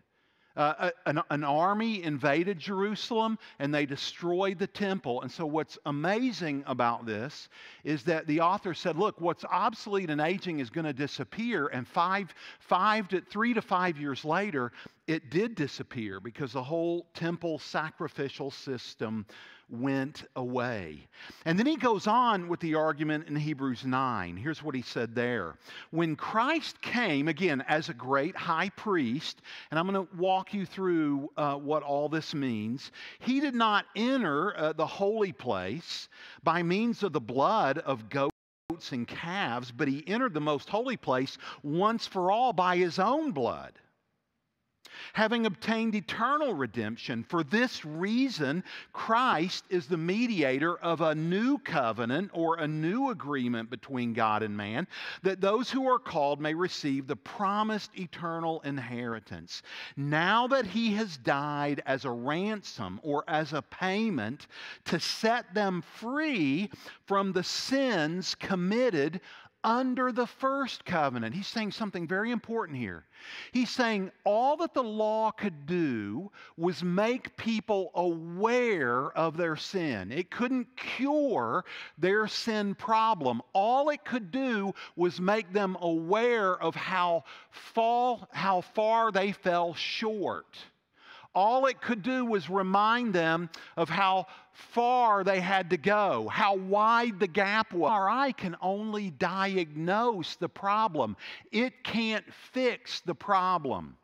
Uh, 0.57 0.91
an, 1.07 1.21
an, 1.31 1.43
army 1.43 2.05
invaded 2.05 2.61
Jerusalem 2.61 3.41
and 3.59 3.75
they 3.75 3.87
destroyed 3.87 4.57
the 4.57 4.69
temple. 4.69 5.23
And 5.23 5.31
so, 5.31 5.45
what's 5.45 5.79
amazing 5.85 6.63
about 6.69 7.07
this 7.07 7.49
is 7.83 8.05
that 8.05 8.29
the 8.29 8.41
author 8.41 8.73
said, 8.73 8.97
Look, 8.97 9.21
what's 9.21 9.45
obsolete 9.45 10.11
and 10.11 10.21
aging 10.21 10.61
is 10.61 10.71
going 10.71 10.85
to 10.85 10.93
disappear. 10.93 11.67
And 11.67 11.89
five, 11.89 12.33
five 12.61 13.09
to 13.09 13.21
three 13.21 13.53
to 13.55 13.63
five 13.63 13.99
years 13.99 14.25
later, 14.25 14.71
it 15.07 15.31
did 15.31 15.55
disappear 15.55 16.19
because 16.19 16.53
the 16.53 16.63
whole 16.63 17.07
temple 17.15 17.59
sacrificial 17.59 18.51
system 18.51 19.27
went 19.69 20.25
away. 20.37 21.07
And 21.45 21.59
then 21.59 21.67
he 21.67 21.77
goes 21.77 22.07
on 22.07 22.49
with 22.49 22.61
the 22.61 22.75
argument 22.75 23.29
in 23.29 23.37
Hebrews 23.37 23.85
9. 23.85 24.37
Here's 24.37 24.63
what 24.63 24.75
he 24.75 24.83
said 24.83 25.15
there. 25.15 25.57
When 25.91 26.17
Christ 26.17 26.81
came, 26.81 27.29
again, 27.29 27.63
as 27.69 27.89
a 27.89 27.95
great 27.95 28.37
high 28.37 28.71
priest, 28.71 29.43
and 29.71 29.79
I'm 29.79 29.87
going 29.87 30.07
to 30.07 30.17
walk 30.17 30.55
you 30.55 30.65
through 30.67 31.31
uh, 31.37 31.57
what 31.57 31.83
all 31.83 32.09
this 32.09 32.35
means, 32.35 32.93
he 33.19 33.41
did 33.41 33.55
not 33.55 33.87
enter 33.97 34.57
uh, 34.57 34.73
the 34.73 34.87
holy 34.87 35.33
place 35.33 36.09
by 36.43 36.63
means 36.63 37.03
of 37.03 37.13
the 37.13 37.21
blood 37.21 37.79
of 37.79 38.09
goats 38.09 38.31
goats 38.71 38.93
and 38.93 39.07
calves, 39.07 39.71
but 39.71 39.87
he 39.87 40.03
entered 40.07 40.33
the 40.33 40.41
most 40.41 40.71
holy 40.71 40.97
place 40.97 41.37
once 41.63 42.07
for 42.07 42.31
all 42.33 42.51
by 42.51 42.79
his 42.79 42.99
own 42.99 43.31
blood 43.31 43.79
having 45.13 45.47
obtained 45.47 45.95
eternal 45.95 46.55
redemption. 46.55 47.25
For 47.25 47.43
this 47.43 47.85
reason, 47.85 48.65
Christ 48.93 49.65
is 49.71 49.87
the 49.87 49.97
mediator 49.97 50.77
of 50.77 51.01
a 51.01 51.15
new 51.15 51.59
covenant 51.59 52.31
or 52.33 52.57
a 52.57 52.69
new 52.69 53.11
agreement 53.11 53.71
between 53.71 54.13
God 54.13 54.43
and 54.43 54.57
man, 54.57 54.87
that 55.23 55.41
those 55.41 55.71
who 55.71 55.89
are 55.89 55.99
called 55.99 56.41
may 56.41 56.55
receive 56.55 57.07
the 57.07 57.17
promised 57.17 57.91
eternal 57.99 58.61
inheritance. 58.63 59.63
Now 59.97 60.47
that 60.49 60.67
he 60.67 60.95
has 60.95 61.17
died 61.19 61.83
as 61.87 62.05
a 62.05 62.11
ransom 62.11 63.01
or 63.03 63.25
as 63.29 63.53
a 63.53 63.63
payment 63.63 64.47
to 64.87 65.01
set 65.01 65.55
them 65.55 65.83
free 65.83 66.71
from 67.07 67.33
the 67.33 67.43
sins 67.43 68.35
committed 68.35 69.21
under 69.65 70.13
the 70.13 70.27
first 70.27 70.85
covenant. 70.85 71.35
He's 71.35 71.47
saying 71.47 71.73
something 71.73 72.07
very 72.07 72.31
important 72.31 72.79
here. 72.79 73.07
He's 73.51 73.71
saying 73.71 74.13
all 74.25 74.59
that 74.59 74.75
the 74.75 74.83
law 74.85 75.31
could 75.31 75.67
do 75.67 76.31
was 76.57 76.85
make 76.85 77.37
people 77.37 77.91
aware 77.95 79.11
of 79.13 79.37
their 79.37 79.57
sin. 79.57 80.13
It 80.13 80.31
couldn't 80.31 80.77
cure 80.77 81.65
their 81.97 82.29
sin 82.29 82.75
problem. 82.75 83.41
All 83.55 83.89
it 83.89 84.05
could 84.05 84.31
do 84.31 84.75
was 84.95 85.21
make 85.21 85.53
them 85.53 85.77
aware 85.81 86.61
of 86.63 86.75
how, 86.75 87.25
fall, 87.51 88.29
how 88.33 88.61
far 88.61 89.11
they 89.11 89.33
fell 89.33 89.75
short 89.75 90.59
all 91.35 91.67
it 91.67 91.81
could 91.81 92.03
do 92.03 92.25
was 92.25 92.49
remind 92.49 93.15
them 93.15 93.51
of 93.77 93.89
how 93.89 94.27
far 94.53 95.25
they 95.25 95.41
had 95.41 95.71
to 95.71 95.77
go, 95.77 96.29
how 96.29 96.55
wide 96.57 97.19
the 97.19 97.27
gap 97.27 97.73
was. 97.73 97.91
Eye 98.09 98.33
can 98.33 98.57
only 98.61 99.11
diagnose 99.11 100.37
the 100.37 100.49
problem, 100.49 101.17
it 101.53 101.85
can't 101.85 102.25
fix 102.53 103.01
the 103.01 103.15
problem. 103.15 103.97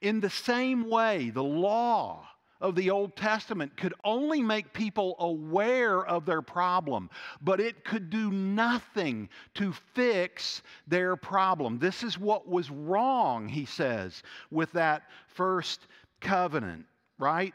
In 0.00 0.20
the 0.20 0.30
same 0.30 0.88
way, 0.88 1.30
the 1.30 1.42
law 1.42 2.24
of 2.60 2.74
the 2.74 2.90
Old 2.90 3.14
Testament 3.16 3.76
could 3.76 3.94
only 4.04 4.42
make 4.42 4.72
people 4.72 5.14
aware 5.18 6.04
of 6.04 6.24
their 6.24 6.42
problem, 6.42 7.08
but 7.40 7.60
it 7.60 7.84
could 7.84 8.10
do 8.10 8.32
nothing 8.32 9.28
to 9.54 9.72
fix 9.94 10.62
their 10.86 11.14
problem. 11.16 11.78
This 11.78 12.02
is 12.02 12.18
what 12.18 12.48
was 12.48 12.70
wrong, 12.70 13.48
he 13.48 13.64
says, 13.64 14.22
with 14.50 14.72
that 14.72 15.04
first 15.28 15.86
covenant, 16.20 16.86
right? 17.18 17.54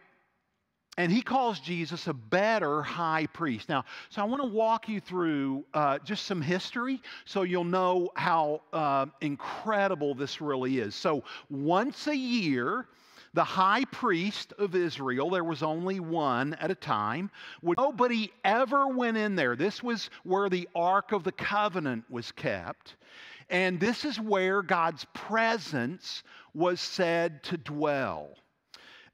And 0.97 1.11
he 1.11 1.23
calls 1.23 1.59
Jesus 1.59 2.05
a 2.07 2.13
better 2.13 2.83
high 2.83 3.25
priest. 3.33 3.67
Now, 3.67 3.83
so 4.09 4.21
I 4.21 4.25
want 4.25 4.43
to 4.43 4.47
walk 4.47 4.87
you 4.87 4.99
through 4.99 5.65
uh, 5.73 5.97
just 5.99 6.25
some 6.25 6.41
history 6.41 7.01
so 7.25 7.41
you'll 7.41 7.63
know 7.63 8.11
how 8.15 8.61
uh, 8.71 9.07
incredible 9.21 10.13
this 10.13 10.39
really 10.39 10.77
is. 10.77 10.93
So, 10.93 11.23
once 11.49 12.05
a 12.05 12.15
year, 12.15 12.87
the 13.33 13.43
high 13.43 13.85
priest 13.85 14.53
of 14.59 14.75
Israel, 14.75 15.31
there 15.31 15.43
was 15.43 15.63
only 15.63 15.99
one 15.99 16.53
at 16.55 16.69
a 16.69 16.75
time, 16.75 17.31
would, 17.63 17.79
nobody 17.79 18.31
ever 18.43 18.87
went 18.87 19.17
in 19.17 19.35
there. 19.35 19.55
This 19.55 19.81
was 19.81 20.11
where 20.23 20.49
the 20.49 20.69
Ark 20.75 21.11
of 21.11 21.23
the 21.23 21.31
Covenant 21.31 22.05
was 22.11 22.31
kept. 22.31 22.95
And 23.49 23.79
this 23.79 24.05
is 24.05 24.19
where 24.19 24.61
God's 24.61 25.05
presence 25.13 26.21
was 26.53 26.79
said 26.79 27.41
to 27.43 27.57
dwell. 27.57 28.35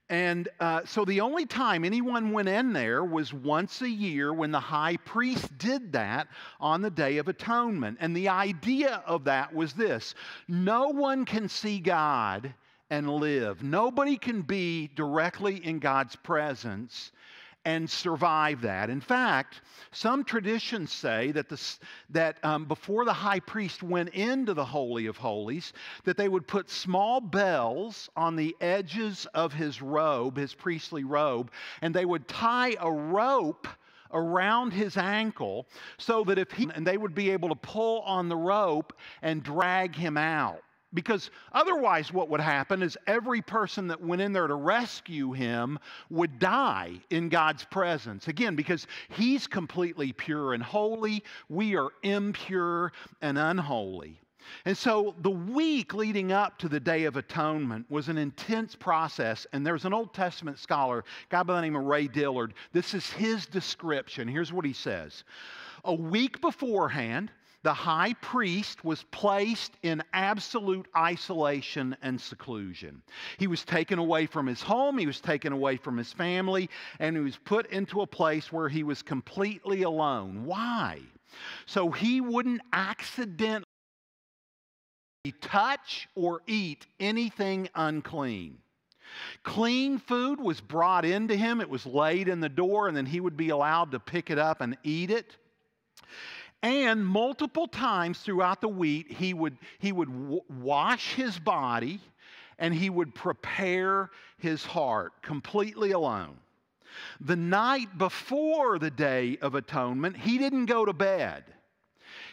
And 0.09 0.49
uh, 0.59 0.81
so 0.85 1.05
the 1.05 1.21
only 1.21 1.45
time 1.45 1.85
anyone 1.85 2.31
went 2.31 2.49
in 2.49 2.73
there 2.73 3.03
was 3.03 3.31
once 3.31 3.81
a 3.81 3.89
year 3.89 4.33
when 4.33 4.51
the 4.51 4.59
high 4.59 4.97
priest 4.97 5.55
did 5.59 5.91
that 5.91 6.27
on 6.59 6.81
the 6.81 6.89
Day 6.89 7.17
of 7.17 7.27
Atonement. 7.27 7.97
And 8.01 8.15
the 8.15 8.29
idea 8.29 9.03
of 9.05 9.23
that 9.25 9.53
was 9.53 9.73
this 9.73 10.15
no 10.47 10.89
one 10.89 11.25
can 11.25 11.47
see 11.47 11.79
God 11.79 12.53
and 12.89 13.07
live, 13.07 13.61
nobody 13.61 14.17
can 14.17 14.41
be 14.41 14.89
directly 14.95 15.63
in 15.63 15.77
God's 15.77 16.15
presence 16.15 17.11
and 17.65 17.89
survive 17.89 18.61
that. 18.61 18.89
In 18.89 19.01
fact, 19.01 19.61
some 19.91 20.23
traditions 20.23 20.91
say 20.91 21.31
that, 21.31 21.49
the, 21.49 21.61
that 22.09 22.43
um, 22.43 22.65
before 22.65 23.05
the 23.05 23.13
high 23.13 23.39
priest 23.39 23.83
went 23.83 24.09
into 24.09 24.53
the 24.53 24.65
Holy 24.65 25.07
of 25.07 25.17
Holies, 25.17 25.73
that 26.05 26.17
they 26.17 26.29
would 26.29 26.47
put 26.47 26.69
small 26.69 27.19
bells 27.19 28.09
on 28.15 28.35
the 28.35 28.55
edges 28.61 29.27
of 29.33 29.53
his 29.53 29.81
robe, 29.81 30.37
his 30.37 30.53
priestly 30.53 31.03
robe, 31.03 31.51
and 31.81 31.93
they 31.93 32.05
would 32.05 32.27
tie 32.27 32.75
a 32.79 32.91
rope 32.91 33.67
around 34.11 34.71
his 34.71 34.97
ankle 34.97 35.67
so 35.97 36.23
that 36.23 36.39
if 36.39 36.51
he 36.51 36.67
and 36.73 36.85
they 36.85 36.97
would 36.97 37.13
be 37.13 37.29
able 37.29 37.49
to 37.49 37.55
pull 37.55 38.01
on 38.01 38.27
the 38.27 38.35
rope 38.35 38.93
and 39.21 39.43
drag 39.43 39.95
him 39.95 40.17
out 40.17 40.63
because 40.93 41.29
otherwise, 41.53 42.11
what 42.11 42.29
would 42.29 42.41
happen 42.41 42.81
is 42.81 42.97
every 43.05 43.41
person 43.41 43.87
that 43.87 44.01
went 44.01 44.21
in 44.21 44.33
there 44.33 44.47
to 44.47 44.55
rescue 44.55 45.31
him 45.31 45.77
would 46.09 46.39
die 46.39 46.93
in 47.09 47.29
God's 47.29 47.63
presence. 47.65 48.27
Again, 48.27 48.55
because 48.55 48.87
he's 49.09 49.45
completely 49.45 50.11
pure 50.13 50.53
and 50.53 50.63
holy, 50.63 51.23
we 51.47 51.75
are 51.75 51.89
impure 52.01 52.91
and 53.21 53.37
unholy. 53.37 54.19
And 54.65 54.77
so 54.77 55.15
the 55.21 55.29
week 55.29 55.93
leading 55.93 56.31
up 56.31 56.57
to 56.59 56.69
the 56.69 56.79
Day 56.79 57.05
of 57.05 57.17
Atonement 57.17 57.85
was 57.89 58.09
an 58.09 58.17
intense 58.17 58.75
process. 58.75 59.45
And 59.53 59.65
there's 59.65 59.85
an 59.85 59.93
Old 59.93 60.13
Testament 60.13 60.57
scholar, 60.59 61.03
guy 61.29 61.43
by 61.43 61.55
the 61.55 61.61
name 61.61 61.75
of 61.75 61.83
Ray 61.83 62.07
Dillard. 62.07 62.53
This 62.73 62.93
is 62.93 63.09
his 63.11 63.45
description. 63.45 64.27
Here's 64.27 64.53
what 64.53 64.65
he 64.65 64.73
says 64.73 65.23
A 65.85 65.93
week 65.93 66.41
beforehand, 66.41 67.31
the 67.63 67.73
high 67.73 68.13
priest 68.21 68.85
was 68.85 69.03
placed 69.11 69.73
in 69.83 70.01
absolute 70.13 70.87
isolation 70.95 71.95
and 72.01 72.19
seclusion. 72.19 73.01
He 73.37 73.47
was 73.47 73.65
taken 73.65 73.99
away 73.99 74.25
from 74.27 74.47
his 74.47 74.61
home, 74.61 74.97
he 74.97 75.05
was 75.05 75.19
taken 75.19 75.51
away 75.51 75.77
from 75.77 75.97
his 75.97 76.13
family, 76.13 76.69
and 76.99 77.15
he 77.15 77.21
was 77.21 77.37
put 77.37 77.65
into 77.67 78.01
a 78.01 78.07
place 78.07 78.51
where 78.51 78.69
he 78.69 78.83
was 78.83 79.01
completely 79.01 79.83
alone. 79.83 80.45
Why? 80.45 81.01
So 81.65 81.91
he 81.91 82.21
wouldn't 82.21 82.61
accidentally 82.71 83.65
touch 85.41 86.07
or 86.15 86.41
eat 86.47 86.87
anything 86.99 87.69
unclean. 87.75 88.57
Clean 89.43 89.97
food 89.97 90.39
was 90.39 90.61
brought 90.61 91.03
into 91.03 91.35
him, 91.35 91.59
it 91.59 91.69
was 91.69 91.85
laid 91.85 92.27
in 92.27 92.39
the 92.39 92.49
door, 92.49 92.87
and 92.87 92.95
then 92.95 93.05
he 93.05 93.19
would 93.19 93.35
be 93.35 93.49
allowed 93.49 93.91
to 93.91 93.99
pick 93.99 94.29
it 94.29 94.37
up 94.37 94.61
and 94.61 94.77
eat 94.83 95.11
it. 95.11 95.35
And 96.61 97.05
multiple 97.05 97.67
times 97.67 98.19
throughout 98.19 98.59
the 98.59 98.67
week, 98.67 99.11
he 99.11 99.33
would, 99.33 99.57
he 99.79 99.91
would 99.91 100.09
w- 100.09 100.41
wash 100.49 101.13
his 101.13 101.39
body 101.39 102.01
and 102.57 102.73
he 102.73 102.89
would 102.89 103.15
prepare 103.15 104.09
his 104.37 104.65
heart 104.65 105.13
completely 105.21 105.91
alone. 105.91 106.37
The 107.21 107.37
night 107.37 107.97
before 107.97 108.77
the 108.77 108.91
Day 108.91 109.37
of 109.41 109.55
Atonement, 109.55 110.17
he 110.17 110.37
didn't 110.37 110.65
go 110.65 110.83
to 110.83 110.91
bed. 110.91 111.45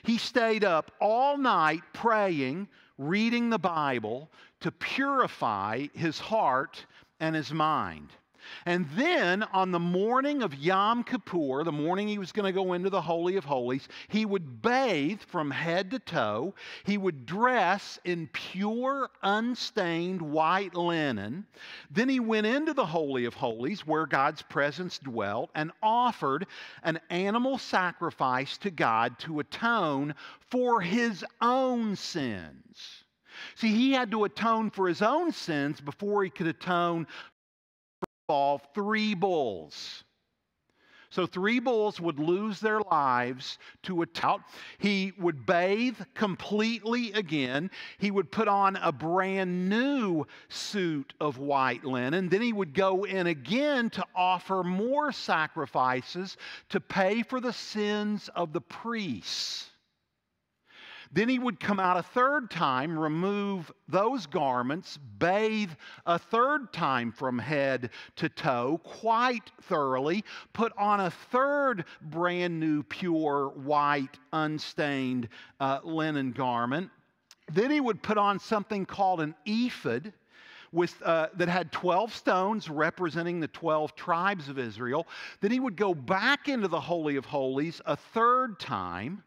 He 0.02 0.18
stayed 0.18 0.64
up 0.64 0.90
all 1.00 1.38
night 1.38 1.82
praying, 1.92 2.68
reading 2.98 3.50
the 3.50 3.58
Bible 3.58 4.30
to 4.60 4.72
purify 4.72 5.86
his 5.94 6.18
heart 6.18 6.84
and 7.20 7.36
his 7.36 7.52
mind. 7.52 8.10
And 8.64 8.88
then 8.90 9.42
on 9.44 9.70
the 9.70 9.78
morning 9.78 10.42
of 10.42 10.54
Yom 10.54 11.04
Kippur, 11.04 11.64
the 11.64 11.72
morning 11.72 12.08
he 12.08 12.18
was 12.18 12.32
going 12.32 12.46
to 12.46 12.52
go 12.52 12.72
into 12.72 12.90
the 12.90 13.00
Holy 13.00 13.36
of 13.36 13.44
Holies, 13.44 13.88
he 14.08 14.24
would 14.24 14.62
bathe 14.62 15.20
from 15.20 15.50
head 15.50 15.90
to 15.92 15.98
toe. 15.98 16.54
He 16.84 16.98
would 16.98 17.26
dress 17.26 17.98
in 18.04 18.28
pure, 18.32 19.10
unstained 19.22 20.20
white 20.22 20.74
linen. 20.74 21.46
Then 21.90 22.08
he 22.08 22.20
went 22.20 22.46
into 22.46 22.74
the 22.74 22.86
Holy 22.86 23.24
of 23.24 23.34
Holies 23.34 23.86
where 23.86 24.06
God's 24.06 24.42
presence 24.42 24.98
dwelt 24.98 25.50
and 25.54 25.72
offered 25.82 26.46
an 26.82 27.00
animal 27.10 27.58
sacrifice 27.58 28.58
to 28.58 28.70
God 28.70 29.18
to 29.20 29.40
atone 29.40 30.14
for 30.50 30.80
his 30.80 31.24
own 31.40 31.96
sins. 31.96 33.04
See, 33.54 33.68
he 33.74 33.92
had 33.92 34.10
to 34.12 34.24
atone 34.24 34.70
for 34.70 34.88
his 34.88 35.02
own 35.02 35.32
sins 35.32 35.80
before 35.80 36.24
he 36.24 36.30
could 36.30 36.46
atone 36.46 37.06
involve 38.28 38.62
three 38.74 39.14
bulls. 39.14 40.02
So, 41.10 41.26
three 41.26 41.60
bulls 41.60 42.00
would 42.00 42.18
lose 42.18 42.58
their 42.58 42.80
lives 42.80 43.58
to 43.84 44.02
a 44.02 44.06
tout. 44.06 44.40
He 44.78 45.12
would 45.16 45.46
bathe 45.46 45.98
completely 46.14 47.12
again. 47.12 47.70
He 47.98 48.10
would 48.10 48.32
put 48.32 48.48
on 48.48 48.74
a 48.76 48.90
brand 48.90 49.68
new 49.68 50.26
suit 50.48 51.14
of 51.20 51.38
white 51.38 51.84
linen. 51.84 52.28
Then 52.28 52.42
he 52.42 52.52
would 52.52 52.74
go 52.74 53.04
in 53.04 53.28
again 53.28 53.88
to 53.90 54.04
offer 54.16 54.64
more 54.64 55.12
sacrifices 55.12 56.36
to 56.70 56.80
pay 56.80 57.22
for 57.22 57.40
the 57.40 57.52
sins 57.52 58.28
of 58.34 58.52
the 58.52 58.60
priests. 58.60 59.70
Then 61.16 61.30
he 61.30 61.38
would 61.38 61.58
come 61.58 61.80
out 61.80 61.96
a 61.96 62.02
third 62.02 62.50
time, 62.50 62.98
remove 62.98 63.72
those 63.88 64.26
garments, 64.26 64.98
bathe 65.18 65.70
a 66.04 66.18
third 66.18 66.74
time 66.74 67.10
from 67.10 67.38
head 67.38 67.88
to 68.16 68.28
toe, 68.28 68.82
quite 68.84 69.50
thoroughly, 69.62 70.26
put 70.52 70.74
on 70.76 71.00
a 71.00 71.10
third 71.10 71.86
brand 72.02 72.60
new, 72.60 72.82
pure, 72.82 73.48
white, 73.48 74.18
unstained 74.34 75.30
uh, 75.58 75.78
linen 75.84 76.32
garment. 76.32 76.90
Then 77.50 77.70
he 77.70 77.80
would 77.80 78.02
put 78.02 78.18
on 78.18 78.38
something 78.38 78.84
called 78.84 79.22
an 79.22 79.34
ephod 79.46 80.12
with, 80.70 81.00
uh, 81.02 81.28
that 81.36 81.48
had 81.48 81.72
12 81.72 82.12
stones 82.12 82.68
representing 82.68 83.40
the 83.40 83.48
12 83.48 83.94
tribes 83.96 84.50
of 84.50 84.58
Israel. 84.58 85.06
Then 85.40 85.50
he 85.50 85.60
would 85.60 85.76
go 85.76 85.94
back 85.94 86.50
into 86.50 86.68
the 86.68 86.80
Holy 86.80 87.16
of 87.16 87.24
Holies 87.24 87.80
a 87.86 87.96
third 87.96 88.60
time. 88.60 89.22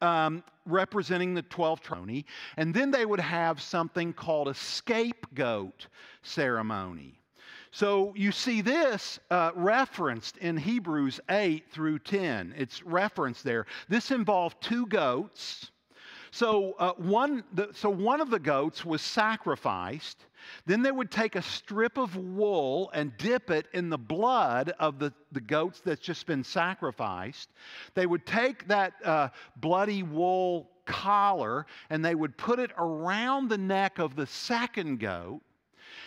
Um, 0.00 0.44
representing 0.64 1.34
the 1.34 1.42
12 1.42 1.80
tribes, 1.80 2.24
and 2.56 2.72
then 2.72 2.90
they 2.90 3.06
would 3.06 3.20
have 3.20 3.60
something 3.60 4.12
called 4.12 4.48
a 4.48 4.54
scapegoat 4.54 5.86
ceremony. 6.22 7.18
So 7.70 8.12
you 8.14 8.30
see 8.30 8.60
this 8.60 9.18
uh, 9.30 9.50
referenced 9.54 10.36
in 10.36 10.56
Hebrews 10.56 11.20
8 11.28 11.64
through 11.70 11.98
10. 12.00 12.54
It's 12.56 12.82
referenced 12.82 13.44
there. 13.44 13.66
This 13.88 14.10
involved 14.10 14.62
two 14.62 14.86
goats 14.86 15.70
so, 16.30 16.74
uh, 16.78 16.92
one, 16.96 17.44
the, 17.52 17.70
so 17.72 17.88
one 17.88 18.20
of 18.20 18.30
the 18.30 18.38
goats 18.38 18.84
was 18.84 19.02
sacrificed. 19.02 20.26
Then 20.66 20.82
they 20.82 20.92
would 20.92 21.10
take 21.10 21.36
a 21.36 21.42
strip 21.42 21.98
of 21.98 22.16
wool 22.16 22.90
and 22.94 23.16
dip 23.16 23.50
it 23.50 23.66
in 23.72 23.90
the 23.90 23.98
blood 23.98 24.72
of 24.78 24.98
the, 24.98 25.12
the 25.32 25.40
goats 25.40 25.80
that's 25.80 26.00
just 26.00 26.26
been 26.26 26.44
sacrificed. 26.44 27.50
They 27.94 28.06
would 28.06 28.26
take 28.26 28.68
that 28.68 28.94
uh, 29.04 29.28
bloody 29.56 30.02
wool 30.02 30.70
collar 30.86 31.66
and 31.90 32.04
they 32.04 32.14
would 32.14 32.36
put 32.36 32.58
it 32.58 32.70
around 32.76 33.48
the 33.48 33.58
neck 33.58 33.98
of 33.98 34.16
the 34.16 34.26
second 34.26 35.00
goat. 35.00 35.40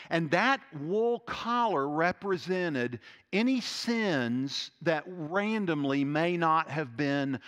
And 0.09 0.29
that 0.31 0.59
wool 0.81 1.19
collar 1.19 1.87
represented 1.87 2.99
any 3.31 3.61
sins 3.61 4.71
that 4.81 5.03
randomly 5.07 6.03
may 6.03 6.35
not 6.35 6.69
have 6.69 6.97
been 6.97 7.39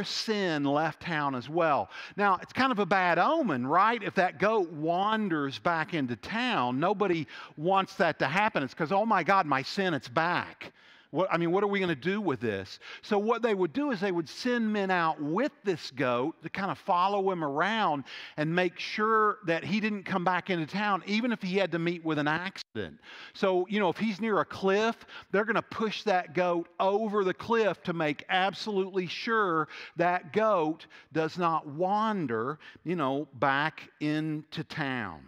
sin 0.00 0.64
left 0.64 1.02
town 1.02 1.34
as 1.34 1.50
well. 1.50 1.90
Now, 2.16 2.38
it's 2.40 2.54
kind 2.54 2.72
of 2.72 2.78
a 2.78 2.86
bad 2.86 3.18
omen, 3.18 3.66
right? 3.66 4.02
If 4.02 4.14
that 4.14 4.38
goat 4.38 4.70
wanders 4.70 5.58
back 5.58 5.92
into 5.92 6.16
town, 6.16 6.80
nobody 6.80 7.26
wants 7.58 7.94
that 7.96 8.18
to 8.20 8.26
happen. 8.26 8.62
It's 8.62 8.72
because, 8.72 8.92
oh 8.92 9.04
my 9.04 9.22
God, 9.22 9.44
my 9.44 9.60
sin, 9.60 9.92
it's 9.92 10.08
back. 10.08 10.72
What, 11.12 11.28
I 11.30 11.36
mean, 11.36 11.52
what 11.52 11.62
are 11.62 11.66
we 11.66 11.78
going 11.78 11.90
to 11.90 11.94
do 11.94 12.22
with 12.22 12.40
this? 12.40 12.78
So, 13.02 13.18
what 13.18 13.42
they 13.42 13.52
would 13.52 13.74
do 13.74 13.90
is 13.90 14.00
they 14.00 14.10
would 14.10 14.30
send 14.30 14.72
men 14.72 14.90
out 14.90 15.20
with 15.20 15.52
this 15.62 15.90
goat 15.90 16.42
to 16.42 16.48
kind 16.48 16.70
of 16.70 16.78
follow 16.78 17.30
him 17.30 17.44
around 17.44 18.04
and 18.38 18.52
make 18.52 18.78
sure 18.78 19.36
that 19.46 19.62
he 19.62 19.78
didn't 19.78 20.04
come 20.04 20.24
back 20.24 20.48
into 20.48 20.64
town, 20.64 21.02
even 21.04 21.30
if 21.30 21.42
he 21.42 21.58
had 21.58 21.70
to 21.72 21.78
meet 21.78 22.02
with 22.02 22.18
an 22.18 22.28
accident. 22.28 22.98
So, 23.34 23.66
you 23.68 23.78
know, 23.78 23.90
if 23.90 23.98
he's 23.98 24.22
near 24.22 24.40
a 24.40 24.44
cliff, 24.46 25.04
they're 25.30 25.44
going 25.44 25.54
to 25.56 25.60
push 25.60 26.02
that 26.04 26.32
goat 26.32 26.70
over 26.80 27.24
the 27.24 27.34
cliff 27.34 27.82
to 27.82 27.92
make 27.92 28.24
absolutely 28.30 29.06
sure 29.06 29.68
that 29.96 30.32
goat 30.32 30.86
does 31.12 31.36
not 31.36 31.66
wander, 31.66 32.58
you 32.84 32.96
know, 32.96 33.28
back 33.34 33.90
into 34.00 34.64
town. 34.64 35.20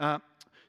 Uh, 0.00 0.20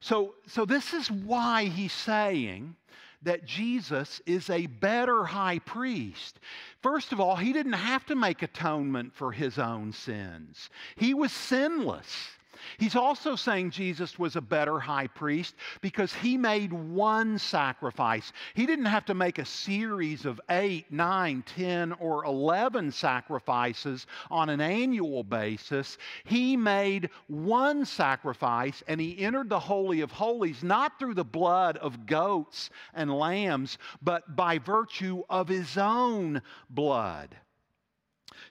so, 0.01 0.33
so, 0.47 0.65
this 0.65 0.93
is 0.93 1.09
why 1.09 1.65
he's 1.65 1.93
saying 1.93 2.75
that 3.23 3.45
Jesus 3.45 4.21
is 4.25 4.49
a 4.49 4.65
better 4.65 5.23
high 5.23 5.59
priest. 5.59 6.39
First 6.81 7.11
of 7.11 7.19
all, 7.19 7.35
he 7.35 7.53
didn't 7.53 7.73
have 7.73 8.05
to 8.07 8.15
make 8.15 8.41
atonement 8.41 9.13
for 9.13 9.31
his 9.31 9.57
own 9.57 9.93
sins, 9.93 10.69
he 10.95 11.13
was 11.13 11.31
sinless. 11.31 12.29
He's 12.77 12.95
also 12.95 13.35
saying 13.35 13.71
Jesus 13.71 14.17
was 14.19 14.35
a 14.35 14.41
better 14.41 14.79
high 14.79 15.07
priest 15.07 15.55
because 15.81 16.13
he 16.13 16.37
made 16.37 16.71
one 16.71 17.37
sacrifice. 17.37 18.31
He 18.53 18.65
didn't 18.65 18.85
have 18.85 19.05
to 19.05 19.13
make 19.13 19.39
a 19.39 19.45
series 19.45 20.25
of 20.25 20.41
eight, 20.49 20.91
nine, 20.91 21.43
ten, 21.43 21.93
or 21.93 22.25
11 22.25 22.91
sacrifices 22.91 24.07
on 24.29 24.49
an 24.49 24.61
annual 24.61 25.23
basis. 25.23 25.97
He 26.23 26.57
made 26.57 27.09
one 27.27 27.85
sacrifice 27.85 28.83
and 28.87 28.99
he 28.99 29.19
entered 29.19 29.49
the 29.49 29.59
Holy 29.59 30.01
of 30.01 30.11
Holies 30.11 30.63
not 30.63 30.99
through 30.99 31.15
the 31.15 31.23
blood 31.23 31.77
of 31.77 32.05
goats 32.05 32.69
and 32.93 33.11
lambs, 33.11 33.77
but 34.01 34.35
by 34.35 34.57
virtue 34.57 35.23
of 35.29 35.47
his 35.47 35.77
own 35.77 36.41
blood. 36.69 37.35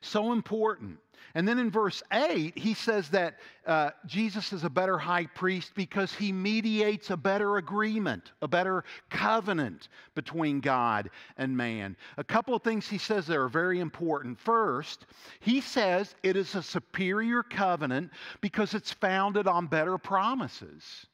So 0.00 0.32
important. 0.32 0.98
And 1.34 1.46
then 1.46 1.58
in 1.58 1.70
verse 1.70 2.02
8, 2.12 2.58
he 2.58 2.74
says 2.74 3.08
that 3.10 3.38
uh, 3.66 3.90
Jesus 4.06 4.52
is 4.52 4.64
a 4.64 4.70
better 4.70 4.98
high 4.98 5.26
priest 5.26 5.72
because 5.74 6.12
he 6.12 6.32
mediates 6.32 7.10
a 7.10 7.16
better 7.16 7.58
agreement, 7.58 8.32
a 8.42 8.48
better 8.48 8.84
covenant 9.10 9.88
between 10.14 10.60
God 10.60 11.10
and 11.36 11.56
man. 11.56 11.96
A 12.16 12.24
couple 12.24 12.54
of 12.54 12.62
things 12.62 12.88
he 12.88 12.98
says 12.98 13.26
that 13.26 13.36
are 13.36 13.48
very 13.48 13.80
important. 13.80 14.40
First, 14.40 15.06
he 15.40 15.60
says 15.60 16.14
it 16.22 16.36
is 16.36 16.54
a 16.54 16.62
superior 16.62 17.42
covenant 17.42 18.10
because 18.40 18.74
it's 18.74 18.92
founded 18.92 19.46
on 19.46 19.66
better 19.66 19.98
promises. 19.98 21.06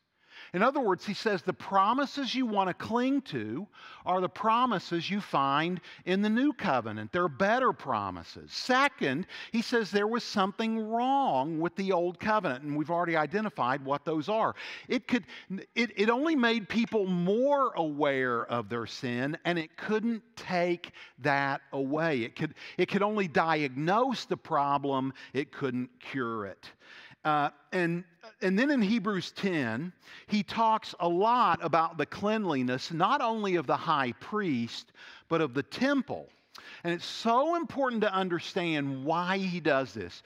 In 0.56 0.62
other 0.62 0.80
words, 0.80 1.04
he 1.04 1.12
says 1.12 1.42
the 1.42 1.52
promises 1.52 2.34
you 2.34 2.46
want 2.46 2.68
to 2.68 2.74
cling 2.74 3.20
to 3.22 3.66
are 4.06 4.22
the 4.22 4.28
promises 4.30 5.10
you 5.10 5.20
find 5.20 5.82
in 6.06 6.22
the 6.22 6.30
new 6.30 6.54
covenant. 6.54 7.12
They're 7.12 7.28
better 7.28 7.74
promises. 7.74 8.52
Second, 8.52 9.26
he 9.52 9.60
says 9.60 9.90
there 9.90 10.06
was 10.06 10.24
something 10.24 10.88
wrong 10.88 11.60
with 11.60 11.76
the 11.76 11.92
old 11.92 12.18
covenant, 12.18 12.64
and 12.64 12.74
we've 12.74 12.90
already 12.90 13.16
identified 13.16 13.84
what 13.84 14.06
those 14.06 14.30
are. 14.30 14.54
It, 14.88 15.06
could, 15.06 15.26
it, 15.74 15.90
it 15.94 16.08
only 16.08 16.34
made 16.34 16.70
people 16.70 17.04
more 17.04 17.72
aware 17.74 18.46
of 18.46 18.70
their 18.70 18.86
sin, 18.86 19.36
and 19.44 19.58
it 19.58 19.76
couldn't 19.76 20.22
take 20.36 20.92
that 21.18 21.60
away. 21.74 22.22
It 22.22 22.34
could, 22.34 22.54
it 22.78 22.88
could 22.88 23.02
only 23.02 23.28
diagnose 23.28 24.24
the 24.24 24.38
problem, 24.38 25.12
it 25.34 25.52
couldn't 25.52 25.90
cure 26.00 26.46
it. 26.46 26.70
Uh, 27.26 27.50
and, 27.72 28.04
and 28.40 28.56
then 28.56 28.70
in 28.70 28.80
Hebrews 28.80 29.32
10, 29.32 29.92
he 30.28 30.44
talks 30.44 30.94
a 31.00 31.08
lot 31.08 31.58
about 31.60 31.98
the 31.98 32.06
cleanliness, 32.06 32.92
not 32.92 33.20
only 33.20 33.56
of 33.56 33.66
the 33.66 33.76
high 33.76 34.12
priest, 34.20 34.92
but 35.28 35.40
of 35.40 35.52
the 35.52 35.64
temple. 35.64 36.28
And 36.84 36.94
it's 36.94 37.04
so 37.04 37.56
important 37.56 38.02
to 38.02 38.14
understand 38.14 39.04
why 39.04 39.38
he 39.38 39.58
does 39.58 39.92
this. 39.92 40.22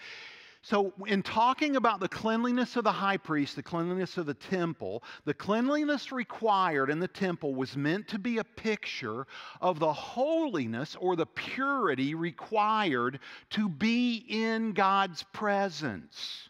So, 0.61 0.93
in 1.07 1.23
talking 1.23 1.77
about 1.77 2.01
the 2.01 2.09
cleanliness 2.09 2.77
of 2.77 2.85
the 2.85 2.93
high 2.93 3.17
priest, 3.17 3.57
the 3.57 3.63
cleanliness 3.63 4.19
of 4.19 4.27
the 4.27 4.35
temple, 4.35 5.03
the 5.25 5.33
cleanliness 5.33 6.13
required 6.13 6.91
in 6.91 7.01
the 7.01 7.09
temple 7.09 7.55
was 7.55 7.79
meant 7.79 8.09
to 8.09 8.19
be 8.19 8.37
a 8.37 8.45
picture 8.45 9.27
of 9.63 9.79
the 9.79 9.91
holiness 9.91 10.99
or 11.01 11.17
the 11.17 11.25
purity 11.25 12.15
required 12.15 13.21
to 13.51 13.71
be 13.71 14.27
in 14.29 14.73
God's 14.73 15.25
presence. 15.33 16.50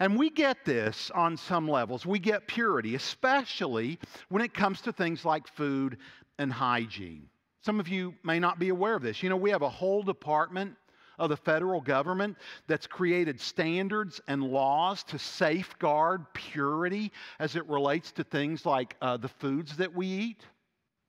And 0.00 0.18
we 0.18 0.30
get 0.30 0.64
this 0.64 1.10
on 1.14 1.36
some 1.36 1.68
levels. 1.68 2.06
We 2.06 2.18
get 2.18 2.46
purity, 2.46 2.94
especially 2.94 3.98
when 4.30 4.42
it 4.42 4.54
comes 4.54 4.80
to 4.82 4.92
things 4.92 5.26
like 5.26 5.46
food 5.46 5.98
and 6.38 6.50
hygiene. 6.50 7.28
Some 7.60 7.78
of 7.78 7.86
you 7.86 8.14
may 8.24 8.38
not 8.38 8.58
be 8.58 8.70
aware 8.70 8.94
of 8.94 9.02
this. 9.02 9.22
You 9.22 9.28
know, 9.28 9.36
we 9.36 9.50
have 9.50 9.60
a 9.60 9.68
whole 9.68 10.02
department 10.02 10.74
of 11.18 11.28
the 11.28 11.36
federal 11.36 11.82
government 11.82 12.38
that's 12.66 12.86
created 12.86 13.38
standards 13.38 14.22
and 14.26 14.42
laws 14.42 15.02
to 15.04 15.18
safeguard 15.18 16.24
purity 16.32 17.12
as 17.38 17.54
it 17.54 17.68
relates 17.68 18.10
to 18.12 18.24
things 18.24 18.64
like 18.64 18.96
uh, 19.02 19.18
the 19.18 19.28
foods 19.28 19.76
that 19.76 19.94
we 19.94 20.06
eat. 20.06 20.46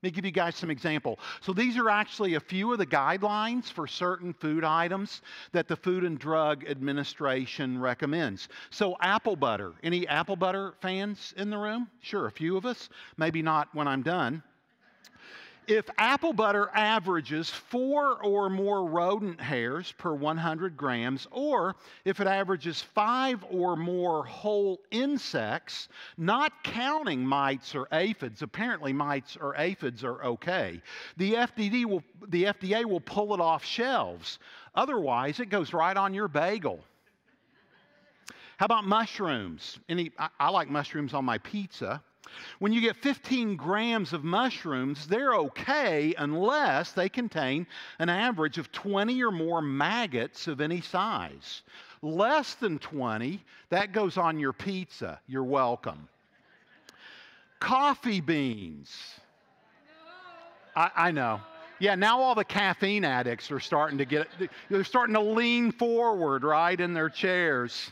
Let 0.01 0.07
me 0.07 0.15
give 0.15 0.25
you 0.25 0.31
guys 0.31 0.55
some 0.55 0.71
example. 0.71 1.19
So 1.41 1.53
these 1.53 1.77
are 1.77 1.87
actually 1.87 2.33
a 2.33 2.39
few 2.39 2.71
of 2.71 2.79
the 2.79 2.87
guidelines 2.87 3.71
for 3.71 3.85
certain 3.85 4.33
food 4.33 4.63
items 4.63 5.21
that 5.51 5.67
the 5.67 5.75
Food 5.75 6.03
and 6.03 6.17
Drug 6.17 6.65
Administration 6.67 7.79
recommends. 7.79 8.49
So 8.71 8.97
apple 8.99 9.35
butter. 9.35 9.73
Any 9.83 10.07
apple 10.07 10.35
butter 10.35 10.73
fans 10.81 11.35
in 11.37 11.51
the 11.51 11.57
room? 11.57 11.87
Sure, 11.99 12.25
a 12.25 12.31
few 12.31 12.57
of 12.57 12.65
us. 12.65 12.89
Maybe 13.17 13.43
not 13.43 13.69
when 13.73 13.87
I'm 13.87 14.01
done 14.01 14.41
if 15.71 15.89
apple 15.97 16.34
butter 16.34 16.69
averages 16.73 17.49
four 17.49 18.21
or 18.23 18.49
more 18.49 18.86
rodent 18.89 19.39
hairs 19.39 19.93
per 19.97 20.13
100 20.13 20.75
grams, 20.75 21.27
or 21.31 21.77
if 22.03 22.19
it 22.19 22.27
averages 22.27 22.81
five 22.81 23.43
or 23.49 23.77
more 23.77 24.25
whole 24.25 24.81
insects, 24.91 25.88
not 26.17 26.51
counting 26.63 27.25
mites 27.25 27.73
or 27.73 27.88
aphids, 27.93 28.41
apparently 28.41 28.91
mites 28.91 29.38
or 29.38 29.55
aphids 29.55 30.03
are 30.03 30.21
okay, 30.23 30.81
the 31.15 31.36
FDA 31.36 31.86
will, 31.86 32.03
the 32.27 32.43
FDA 32.43 32.84
will 32.84 32.99
pull 32.99 33.34
it 33.34 33.39
off 33.39 33.63
shelves. 33.63 34.39
Otherwise, 34.75 35.39
it 35.39 35.47
goes 35.47 35.71
right 35.71 35.95
on 35.95 36.13
your 36.13 36.27
bagel. 36.27 36.84
How 38.57 38.65
about 38.65 38.86
mushrooms? 38.86 39.79
Any, 39.88 40.12
I, 40.19 40.27
I 40.38 40.49
like 40.49 40.69
mushrooms 40.69 41.13
on 41.13 41.23
my 41.23 41.38
pizza. 41.38 42.03
When 42.60 42.71
you 42.71 42.81
get 42.81 42.97
15 42.97 43.55
grams 43.55 44.13
of 44.13 44.23
mushrooms, 44.23 45.07
they're 45.07 45.34
okay 45.36 46.13
unless 46.17 46.91
they 46.91 47.10
contain 47.10 47.65
an 47.99 48.10
average 48.10 48.57
of 48.57 48.71
20 48.71 49.23
or 49.23 49.31
more 49.31 49.62
maggots 49.62 50.47
of 50.47 50.62
any 50.62 50.81
size. 50.81 51.63
Less 52.01 52.55
than 52.55 52.79
20, 52.79 53.43
that 53.69 53.91
goes 53.91 54.17
on 54.17 54.39
your 54.39 54.53
pizza. 54.53 55.19
You're 55.27 55.43
welcome. 55.43 56.07
Coffee 57.60 58.21
beans. 58.21 58.95
I, 60.75 60.91
I 60.95 61.12
know. 61.12 61.41
Yeah, 61.79 61.95
now 61.95 62.19
all 62.19 62.36
the 62.36 62.45
caffeine 62.45 63.03
addicts 63.03 63.49
are 63.49 63.60
starting 63.60 63.97
to 63.97 64.05
get, 64.05 64.27
they're 64.69 64.84
starting 64.84 65.15
to 65.15 65.21
lean 65.21 65.71
forward, 65.71 66.43
right, 66.43 66.79
in 66.79 66.93
their 66.93 67.10
chairs. 67.10 67.91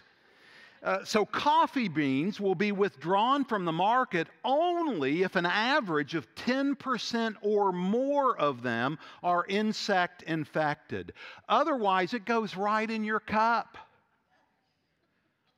Uh, 0.81 1.03
so, 1.03 1.25
coffee 1.25 1.89
beans 1.89 2.39
will 2.39 2.55
be 2.55 2.71
withdrawn 2.71 3.43
from 3.43 3.65
the 3.65 3.71
market 3.71 4.29
only 4.45 5.23
if 5.23 5.35
an 5.35 5.45
average 5.45 6.15
of 6.15 6.25
10% 6.35 7.35
or 7.41 7.73
more 7.73 8.37
of 8.37 8.63
them 8.63 8.97
are 9.21 9.45
insect 9.49 10.23
infected. 10.23 11.11
Otherwise, 11.49 12.13
it 12.13 12.23
goes 12.23 12.55
right 12.55 12.89
in 12.89 13.03
your 13.03 13.19
cup. 13.19 13.77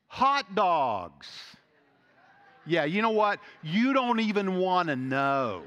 Hot 0.08 0.56
dogs. 0.56 1.28
Yeah, 2.66 2.86
you 2.86 3.04
know 3.04 3.12
what? 3.12 3.40
You 3.62 3.94
don't 3.94 4.20
even 4.20 4.58
want 4.58 4.90
to 4.90 4.96
know. 4.96 5.64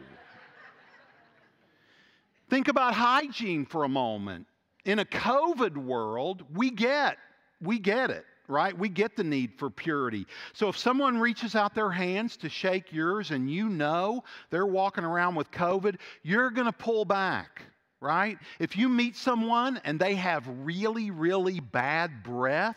Think 2.50 2.68
about 2.68 2.94
hygiene 2.94 3.66
for 3.66 3.84
a 3.84 3.88
moment. 3.88 4.46
In 4.84 4.98
a 4.98 5.04
COVID 5.04 5.76
world, 5.76 6.44
we 6.54 6.70
get, 6.70 7.16
we 7.60 7.78
get 7.78 8.10
it, 8.10 8.24
right? 8.48 8.76
We 8.76 8.88
get 8.88 9.16
the 9.16 9.24
need 9.24 9.54
for 9.58 9.70
purity. 9.70 10.26
So 10.52 10.68
if 10.68 10.76
someone 10.76 11.18
reaches 11.18 11.54
out 11.54 11.74
their 11.74 11.90
hands 11.90 12.36
to 12.38 12.48
shake 12.48 12.92
yours 12.92 13.30
and 13.30 13.50
you 13.50 13.68
know 13.68 14.24
they're 14.50 14.66
walking 14.66 15.04
around 15.04 15.34
with 15.34 15.50
COVID, 15.50 15.96
you're 16.22 16.50
going 16.50 16.66
to 16.66 16.72
pull 16.72 17.04
back, 17.04 17.62
right? 18.00 18.38
If 18.58 18.76
you 18.76 18.88
meet 18.88 19.16
someone 19.16 19.80
and 19.84 19.98
they 19.98 20.14
have 20.16 20.44
really, 20.62 21.10
really 21.10 21.60
bad 21.60 22.22
breath, 22.22 22.76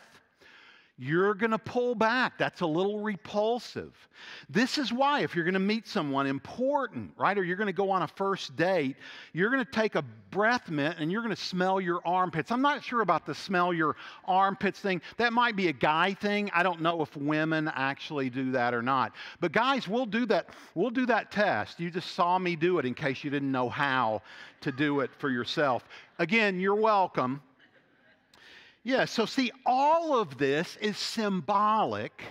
you're 0.99 1.36
going 1.36 1.51
to 1.51 1.60
pull 1.60 1.93
back. 1.93 2.38
That's 2.39 2.62
a 2.62 2.65
little 2.65 2.99
repulsive. 2.99 3.93
This 4.49 4.79
is 4.79 4.91
why, 4.91 5.21
if 5.21 5.36
you're 5.36 5.43
going 5.43 5.53
to 5.53 5.60
meet 5.60 5.88
someone 5.88 6.25
important, 6.25 7.12
right, 7.17 7.38
or 7.38 7.43
you're 7.43 7.55
going 7.55 7.67
to 7.67 7.73
go 7.73 7.91
on 7.91 8.01
a 8.01 8.07
first 8.07 8.55
date, 8.55 8.95
you're 9.31 9.51
going 9.51 9.63
to 9.63 9.71
take 9.71 9.93
a 9.93 10.03
breath 10.31 10.69
mint 10.69 10.97
and 10.99 11.12
you're 11.12 11.21
going 11.21 11.36
to 11.36 11.41
smell 11.41 11.79
your 11.79 12.01
armpits. 12.03 12.51
I'm 12.51 12.63
not 12.63 12.83
sure 12.83 13.01
about 13.01 13.27
the 13.27 13.36
smell 13.36 13.73
your 13.73 13.95
armpits 14.25 14.79
thing. 14.79 15.01
That 15.17 15.33
might 15.33 15.55
be 15.55 15.67
a 15.67 15.73
guy 15.73 16.15
thing. 16.15 16.49
I 16.51 16.63
don't 16.63 16.81
know 16.81 17.03
if 17.03 17.15
women 17.15 17.71
actually 17.75 18.31
do 18.31 18.51
that 18.53 18.73
or 18.73 18.81
not. 18.81 19.13
But 19.39 19.51
guys, 19.51 19.88
we'll 19.88 20.07
do 20.07 20.25
that. 20.27 20.49
We'll 20.73 20.89
do 20.89 21.05
that 21.05 21.31
test. 21.31 21.79
You 21.79 21.91
just 21.91 22.15
saw 22.15 22.39
me 22.39 22.55
do 22.55 22.79
it 22.79 22.86
in 22.86 22.95
case 22.95 23.23
you 23.23 23.29
didn't 23.29 23.51
know 23.51 23.69
how 23.69 24.23
to 24.62 24.71
do 24.71 25.01
it 25.01 25.12
for 25.19 25.29
yourself. 25.29 25.88
Again, 26.17 26.60
you're 26.60 26.75
welcome. 26.75 27.41
Yeah, 28.88 29.04
so 29.04 29.26
see, 29.26 29.52
all 29.65 30.17
of 30.17 30.38
this 30.38 30.78
is 30.78 30.97
symbolic 30.97 32.23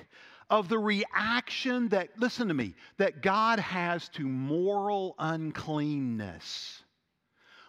of 0.48 0.70
the 0.70 0.78
reaction 0.78 1.90
that, 1.90 2.18
listen 2.18 2.48
to 2.48 2.54
me, 2.54 2.74
that 2.96 3.20
God 3.20 3.58
has 3.58 4.08
to 4.14 4.22
moral 4.22 5.16
uncleanness, 5.18 6.82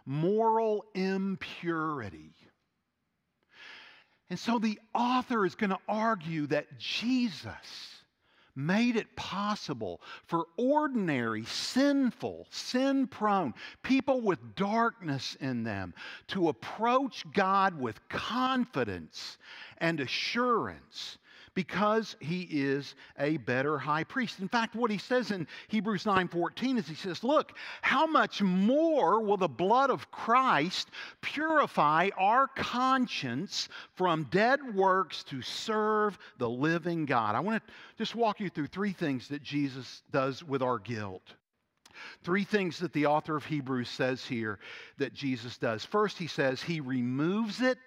moral 0.06 0.86
impurity. 0.95 2.34
And 4.30 4.39
so 4.39 4.58
the 4.58 4.80
author 4.95 5.45
is 5.45 5.56
going 5.56 5.71
to 5.71 5.80
argue 5.89 6.47
that 6.47 6.80
Jesus 6.80 7.96
made 8.57 8.95
it 8.95 9.15
possible 9.15 10.01
for 10.25 10.47
ordinary, 10.57 11.45
sinful, 11.45 12.47
sin 12.49 13.07
prone 13.07 13.53
people 13.83 14.19
with 14.21 14.55
darkness 14.55 15.37
in 15.39 15.63
them 15.63 15.93
to 16.27 16.49
approach 16.49 17.23
God 17.31 17.79
with 17.79 18.07
confidence 18.09 19.37
and 19.77 19.99
assurance 19.99 21.19
because 21.57 22.15
he 22.19 22.43
is 22.51 22.93
a 23.17 23.37
better 23.37 23.79
high 23.79 24.03
priest. 24.03 24.39
In 24.41 24.47
fact, 24.47 24.75
what 24.75 24.91
he 24.91 24.99
says 24.99 25.31
in 25.31 25.47
Hebrews 25.69 26.05
9:14 26.05 26.77
is 26.77 26.87
he 26.87 26.93
says, 26.93 27.23
"Look, 27.23 27.51
how 27.81 28.05
much 28.05 28.43
more 28.43 29.19
will 29.23 29.37
the 29.37 29.47
blood 29.47 29.89
of 29.89 30.11
Christ 30.11 30.91
purify 31.19 32.09
our 32.15 32.47
conscience 32.47 33.69
from 33.95 34.25
dead 34.25 34.75
works 34.75 35.23
to 35.23 35.41
serve 35.41 36.19
the 36.37 36.47
living 36.47 37.07
God?" 37.07 37.33
I 37.33 37.39
want 37.39 37.65
to 37.65 37.73
just 37.97 38.13
walk 38.13 38.39
you 38.39 38.51
through 38.51 38.67
three 38.67 38.93
things 38.93 39.27
that 39.29 39.41
Jesus 39.41 40.03
does 40.11 40.43
with 40.43 40.61
our 40.61 40.77
guilt. 40.77 41.33
Three 42.21 42.43
things 42.43 42.77
that 42.77 42.93
the 42.93 43.07
author 43.07 43.35
of 43.35 43.45
Hebrews 43.45 43.89
says 43.89 44.23
here 44.23 44.59
that 44.99 45.15
Jesus 45.15 45.57
does. 45.57 45.83
First, 45.83 46.19
he 46.19 46.27
says 46.27 46.61
he 46.61 46.81
removes 46.81 47.61
it 47.61 47.79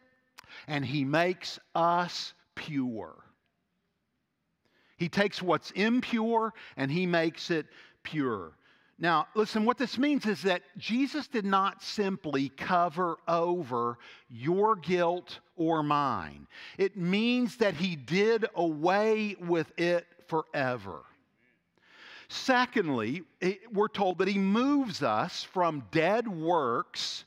and 0.66 0.85
he 0.85 1.04
makes 1.04 1.61
us 1.76 2.35
pure. 2.56 3.30
He 5.01 5.09
takes 5.09 5.41
what's 5.41 5.71
impure 5.71 6.53
and 6.77 6.91
he 6.91 7.07
makes 7.07 7.51
it 7.51 7.67
pure. 8.03 8.53
Now, 8.99 9.29
listen, 9.35 9.65
what 9.65 9.79
this 9.79 9.97
means 9.97 10.27
is 10.27 10.43
that 10.43 10.61
Jesus 10.77 11.27
did 11.27 11.47
not 11.47 11.83
simply 11.83 12.51
cover 12.51 13.17
over 13.27 13.97
your 14.29 14.77
guilt 14.77 15.41
or 15.57 15.83
mine. 15.83 16.47
It 16.77 16.99
means 16.99 17.57
that 17.57 17.73
he 17.73 17.97
did 17.97 18.45
away 18.55 19.37
with 19.41 19.73
it 19.79 20.07
forever. 20.29 21.01
Secondly, 22.29 23.23
we're 23.73 23.89
told 23.89 24.19
that 24.19 24.29
he 24.29 24.39
moves 24.39 25.03
us 25.03 25.43
from 25.43 25.83
dead 25.91 26.29
works 26.29 27.25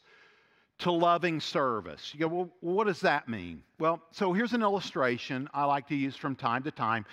to 0.79 0.91
loving 0.91 1.39
service. 1.39 2.11
You 2.13 2.21
go, 2.21 2.27
well, 2.27 2.49
what 2.59 2.87
does 2.87 3.01
that 3.01 3.29
mean? 3.29 3.63
Well, 3.79 4.01
so 4.11 4.33
here's 4.33 4.53
an 4.53 4.61
illustration 4.61 5.47
I 5.53 5.65
like 5.65 5.87
to 5.87 5.95
use 5.95 6.15
from 6.15 6.35
time 6.35 6.63
to 6.63 6.71
time. 6.71 7.05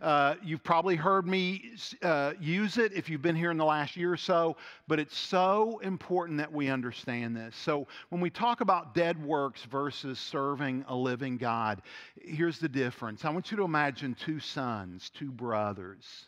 Uh, 0.00 0.34
you've 0.44 0.62
probably 0.62 0.94
heard 0.94 1.26
me 1.26 1.72
uh, 2.02 2.34
use 2.38 2.76
it 2.76 2.92
if 2.92 3.08
you've 3.08 3.22
been 3.22 3.34
here 3.34 3.50
in 3.50 3.56
the 3.56 3.64
last 3.64 3.96
year 3.96 4.12
or 4.12 4.16
so, 4.16 4.56
but 4.86 5.00
it's 5.00 5.16
so 5.16 5.78
important 5.78 6.36
that 6.38 6.52
we 6.52 6.68
understand 6.68 7.34
this. 7.34 7.56
So, 7.56 7.86
when 8.10 8.20
we 8.20 8.28
talk 8.28 8.60
about 8.60 8.94
dead 8.94 9.22
works 9.24 9.64
versus 9.64 10.18
serving 10.18 10.84
a 10.88 10.94
living 10.94 11.38
God, 11.38 11.80
here's 12.20 12.58
the 12.58 12.68
difference. 12.68 13.24
I 13.24 13.30
want 13.30 13.50
you 13.50 13.56
to 13.56 13.62
imagine 13.62 14.14
two 14.14 14.38
sons, 14.38 15.10
two 15.10 15.30
brothers. 15.30 16.26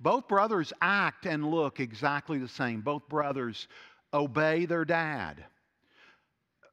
Both 0.00 0.26
brothers 0.26 0.72
act 0.82 1.26
and 1.26 1.48
look 1.48 1.78
exactly 1.78 2.38
the 2.38 2.48
same. 2.48 2.80
Both 2.80 3.08
brothers 3.08 3.68
obey 4.12 4.66
their 4.66 4.84
dad 4.84 5.44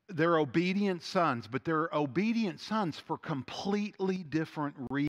they're 0.10 0.38
obedient 0.38 1.04
sons, 1.04 1.48
but 1.48 1.66
they're 1.66 1.90
obedient 1.94 2.60
sons 2.60 3.00
for 3.00 3.18
completely 3.18 4.18
different 4.18 4.76
reasons. 4.90 5.08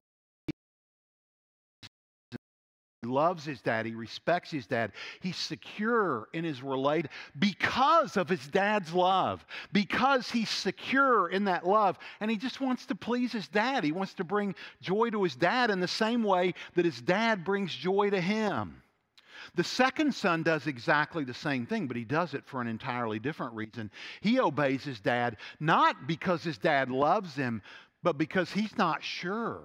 He 3.03 3.09
loves 3.09 3.45
his 3.45 3.61
dad. 3.61 3.87
He 3.87 3.95
respects 3.95 4.51
his 4.51 4.67
dad. 4.67 4.91
He's 5.21 5.37
secure 5.37 6.29
in 6.33 6.43
his 6.43 6.63
relate 6.63 7.07
because 7.39 8.17
of 8.17 8.29
his 8.29 8.45
dad's 8.49 8.93
love, 8.93 9.47
because 9.73 10.29
he's 10.31 10.51
secure 10.51 11.29
in 11.29 11.45
that 11.45 11.65
love. 11.65 11.97
And 12.21 12.29
he 12.29 12.37
just 12.37 12.61
wants 12.61 12.87
to 12.87 12.97
please 12.97 13.31
his 13.31 13.47
dad. 13.47 13.85
He 13.85 13.93
wants 13.93 14.15
to 14.15 14.25
bring 14.25 14.57
joy 14.81 15.11
to 15.11 15.23
his 15.23 15.37
dad 15.37 15.71
in 15.71 15.79
the 15.79 15.87
same 15.87 16.25
way 16.25 16.55
that 16.75 16.85
his 16.85 17.01
dad 17.01 17.45
brings 17.45 17.73
joy 17.73 18.11
to 18.11 18.21
him. 18.21 18.83
The 19.55 19.65
second 19.65 20.15
son 20.15 20.43
does 20.43 20.67
exactly 20.67 21.25
the 21.25 21.35
same 21.35 21.67
thing, 21.67 21.87
but 21.87 21.97
he 21.97 22.05
does 22.05 22.35
it 22.35 22.45
for 22.47 22.61
an 22.61 22.69
entirely 22.69 23.19
different 23.19 23.55
reason. 23.55 23.91
He 24.21 24.41
obeys 24.41 24.85
his 24.85 25.01
dad 25.01 25.37
not 25.61 26.07
because 26.07 26.43
his 26.43 26.59
dad 26.59 26.91
loves 26.91 27.35
him, 27.35 27.63
but 28.03 28.19
because 28.19 28.51
he's 28.53 28.77
not 28.77 29.03
sure 29.03 29.63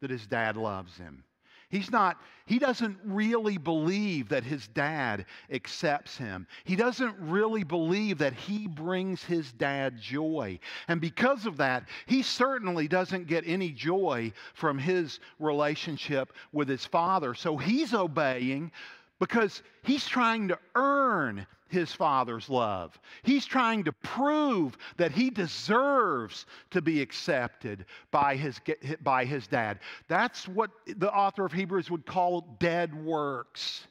that 0.00 0.10
his 0.10 0.26
dad 0.26 0.56
loves 0.56 0.96
him. 0.96 1.24
He's 1.68 1.90
not, 1.90 2.20
he 2.46 2.60
doesn't 2.60 2.96
really 3.04 3.58
believe 3.58 4.28
that 4.28 4.44
his 4.44 4.68
dad 4.68 5.26
accepts 5.50 6.16
him. 6.16 6.46
He 6.62 6.76
doesn't 6.76 7.16
really 7.18 7.64
believe 7.64 8.18
that 8.18 8.34
he 8.34 8.68
brings 8.68 9.24
his 9.24 9.50
dad 9.52 10.00
joy. 10.00 10.60
And 10.86 11.00
because 11.00 11.44
of 11.44 11.56
that, 11.56 11.88
he 12.06 12.22
certainly 12.22 12.86
doesn't 12.86 13.26
get 13.26 13.42
any 13.46 13.70
joy 13.72 14.32
from 14.54 14.78
his 14.78 15.18
relationship 15.40 16.32
with 16.52 16.68
his 16.68 16.86
father. 16.86 17.34
So 17.34 17.56
he's 17.56 17.94
obeying 17.94 18.70
because 19.18 19.62
he's 19.82 20.06
trying 20.06 20.48
to 20.48 20.58
earn 20.74 21.46
his 21.68 21.92
father's 21.92 22.48
love. 22.48 22.98
He's 23.22 23.44
trying 23.44 23.84
to 23.84 23.92
prove 23.92 24.76
that 24.96 25.12
he 25.12 25.30
deserves 25.30 26.46
to 26.70 26.80
be 26.80 27.00
accepted 27.02 27.86
by 28.10 28.36
his, 28.36 28.60
by 29.02 29.24
his 29.24 29.46
dad. 29.46 29.80
That's 30.08 30.46
what 30.46 30.70
the 30.86 31.12
author 31.12 31.44
of 31.44 31.52
Hebrews 31.52 31.90
would 31.90 32.06
call 32.06 32.56
dead 32.60 32.94
works. 32.94 33.86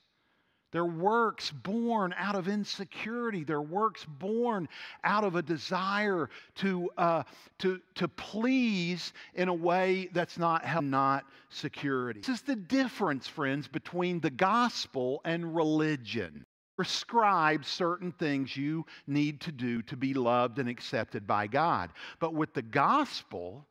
They're 0.75 0.83
works 0.83 1.51
born 1.51 2.13
out 2.17 2.35
of 2.35 2.49
insecurity. 2.49 3.45
They're 3.45 3.61
works 3.61 4.03
born 4.03 4.67
out 5.05 5.23
of 5.23 5.37
a 5.37 5.41
desire 5.41 6.29
to, 6.55 6.89
uh, 6.97 7.23
to, 7.59 7.79
to 7.93 8.09
please 8.09 9.13
in 9.35 9.47
a 9.47 9.53
way 9.53 10.09
that's 10.11 10.37
not, 10.37 10.65
not 10.83 11.23
security. 11.47 12.19
This 12.19 12.39
is 12.39 12.41
the 12.41 12.57
difference, 12.57 13.25
friends, 13.25 13.69
between 13.69 14.19
the 14.19 14.29
gospel 14.29 15.21
and 15.23 15.55
religion 15.55 16.45
prescribe 16.75 17.63
certain 17.63 18.11
things 18.11 18.57
you 18.57 18.85
need 19.07 19.39
to 19.39 19.53
do 19.53 19.81
to 19.83 19.95
be 19.95 20.13
loved 20.13 20.59
and 20.59 20.67
accepted 20.67 21.25
by 21.25 21.47
God. 21.47 21.89
But 22.19 22.33
with 22.33 22.53
the 22.53 22.61
gospel, 22.61 23.65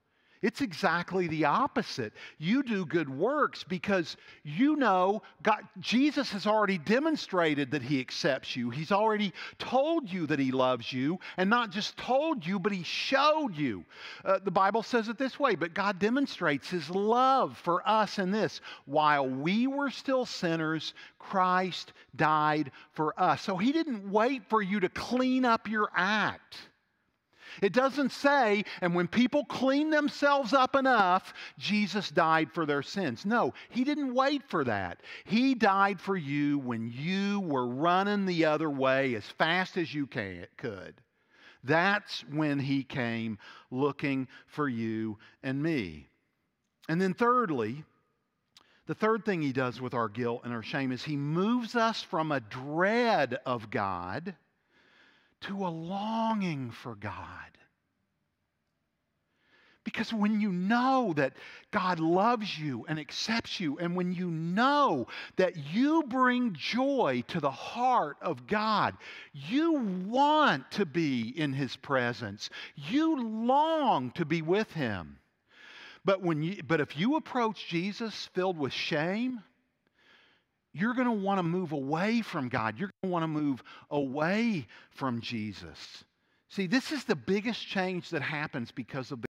it's 0.44 0.60
exactly 0.60 1.26
the 1.26 1.46
opposite. 1.46 2.12
You 2.36 2.62
do 2.62 2.84
good 2.84 3.08
works 3.08 3.64
because 3.64 4.18
you 4.42 4.76
know 4.76 5.22
God, 5.42 5.62
Jesus 5.80 6.30
has 6.32 6.46
already 6.46 6.76
demonstrated 6.76 7.70
that 7.70 7.80
He 7.80 7.98
accepts 7.98 8.54
you. 8.54 8.68
He's 8.68 8.92
already 8.92 9.32
told 9.58 10.12
you 10.12 10.26
that 10.26 10.38
He 10.38 10.52
loves 10.52 10.92
you, 10.92 11.18
and 11.38 11.48
not 11.48 11.70
just 11.70 11.96
told 11.96 12.44
you, 12.44 12.58
but 12.58 12.72
He 12.72 12.82
showed 12.82 13.56
you. 13.56 13.86
Uh, 14.22 14.38
the 14.44 14.50
Bible 14.50 14.82
says 14.82 15.08
it 15.08 15.16
this 15.16 15.40
way, 15.40 15.54
but 15.54 15.72
God 15.72 15.98
demonstrates 15.98 16.68
His 16.68 16.90
love 16.90 17.56
for 17.56 17.82
us 17.88 18.18
in 18.18 18.30
this. 18.30 18.60
While 18.84 19.26
we 19.26 19.66
were 19.66 19.88
still 19.88 20.26
sinners, 20.26 20.92
Christ 21.18 21.94
died 22.16 22.70
for 22.92 23.18
us. 23.18 23.40
So 23.40 23.56
He 23.56 23.72
didn't 23.72 24.12
wait 24.12 24.42
for 24.50 24.60
you 24.60 24.80
to 24.80 24.90
clean 24.90 25.46
up 25.46 25.70
your 25.70 25.88
act. 25.96 26.58
It 27.62 27.72
doesn't 27.72 28.12
say, 28.12 28.64
and 28.80 28.94
when 28.94 29.08
people 29.08 29.44
clean 29.44 29.90
themselves 29.90 30.52
up 30.52 30.76
enough, 30.76 31.34
Jesus 31.58 32.10
died 32.10 32.50
for 32.52 32.66
their 32.66 32.82
sins. 32.82 33.24
No, 33.24 33.54
he 33.70 33.84
didn't 33.84 34.14
wait 34.14 34.42
for 34.48 34.64
that. 34.64 35.02
He 35.24 35.54
died 35.54 36.00
for 36.00 36.16
you 36.16 36.58
when 36.58 36.92
you 36.94 37.40
were 37.40 37.66
running 37.66 38.26
the 38.26 38.44
other 38.44 38.70
way 38.70 39.14
as 39.14 39.24
fast 39.24 39.76
as 39.76 39.92
you 39.94 40.06
can, 40.06 40.46
could. 40.56 40.94
That's 41.62 42.20
when 42.30 42.58
he 42.58 42.82
came 42.84 43.38
looking 43.70 44.28
for 44.46 44.68
you 44.68 45.18
and 45.42 45.62
me. 45.62 46.08
And 46.88 47.00
then, 47.00 47.14
thirdly, 47.14 47.84
the 48.86 48.94
third 48.94 49.24
thing 49.24 49.40
he 49.40 49.52
does 49.52 49.80
with 49.80 49.94
our 49.94 50.08
guilt 50.08 50.42
and 50.44 50.52
our 50.52 50.62
shame 50.62 50.92
is 50.92 51.02
he 51.02 51.16
moves 51.16 51.74
us 51.74 52.02
from 52.02 52.30
a 52.30 52.40
dread 52.40 53.38
of 53.46 53.70
God 53.70 54.34
to 55.44 55.66
a 55.66 55.68
longing 55.68 56.70
for 56.70 56.94
God. 56.94 57.10
Because 59.84 60.12
when 60.12 60.40
you 60.40 60.50
know 60.50 61.12
that 61.16 61.34
God 61.70 62.00
loves 62.00 62.58
you 62.58 62.86
and 62.88 62.98
accepts 62.98 63.60
you, 63.60 63.78
and 63.78 63.94
when 63.94 64.12
you 64.12 64.30
know 64.30 65.06
that 65.36 65.56
you 65.72 66.02
bring 66.04 66.54
joy 66.54 67.22
to 67.28 67.38
the 67.38 67.50
heart 67.50 68.16
of 68.22 68.46
God, 68.46 68.96
you 69.34 69.74
want 70.06 70.70
to 70.72 70.86
be 70.86 71.34
in 71.36 71.52
His 71.52 71.76
presence. 71.76 72.48
You 72.76 73.22
long 73.22 74.10
to 74.12 74.24
be 74.24 74.40
with 74.40 74.72
Him. 74.72 75.18
But, 76.04 76.22
when 76.22 76.42
you, 76.42 76.62
but 76.66 76.80
if 76.80 76.96
you 76.96 77.16
approach 77.16 77.68
Jesus 77.68 78.28
filled 78.32 78.58
with 78.58 78.72
shame, 78.72 79.42
you're 80.74 80.94
going 80.94 81.06
to 81.06 81.12
want 81.12 81.38
to 81.38 81.42
move 81.42 81.72
away 81.72 82.20
from 82.20 82.48
God. 82.48 82.78
You're 82.78 82.90
going 83.02 83.10
to 83.10 83.12
want 83.12 83.22
to 83.22 83.28
move 83.28 83.62
away 83.90 84.66
from 84.90 85.20
Jesus. 85.20 86.04
See, 86.50 86.66
this 86.66 86.92
is 86.92 87.04
the 87.04 87.16
biggest 87.16 87.66
change 87.66 88.10
that 88.10 88.22
happens 88.22 88.70
because 88.72 89.12
of 89.12 89.22
the 89.22 89.28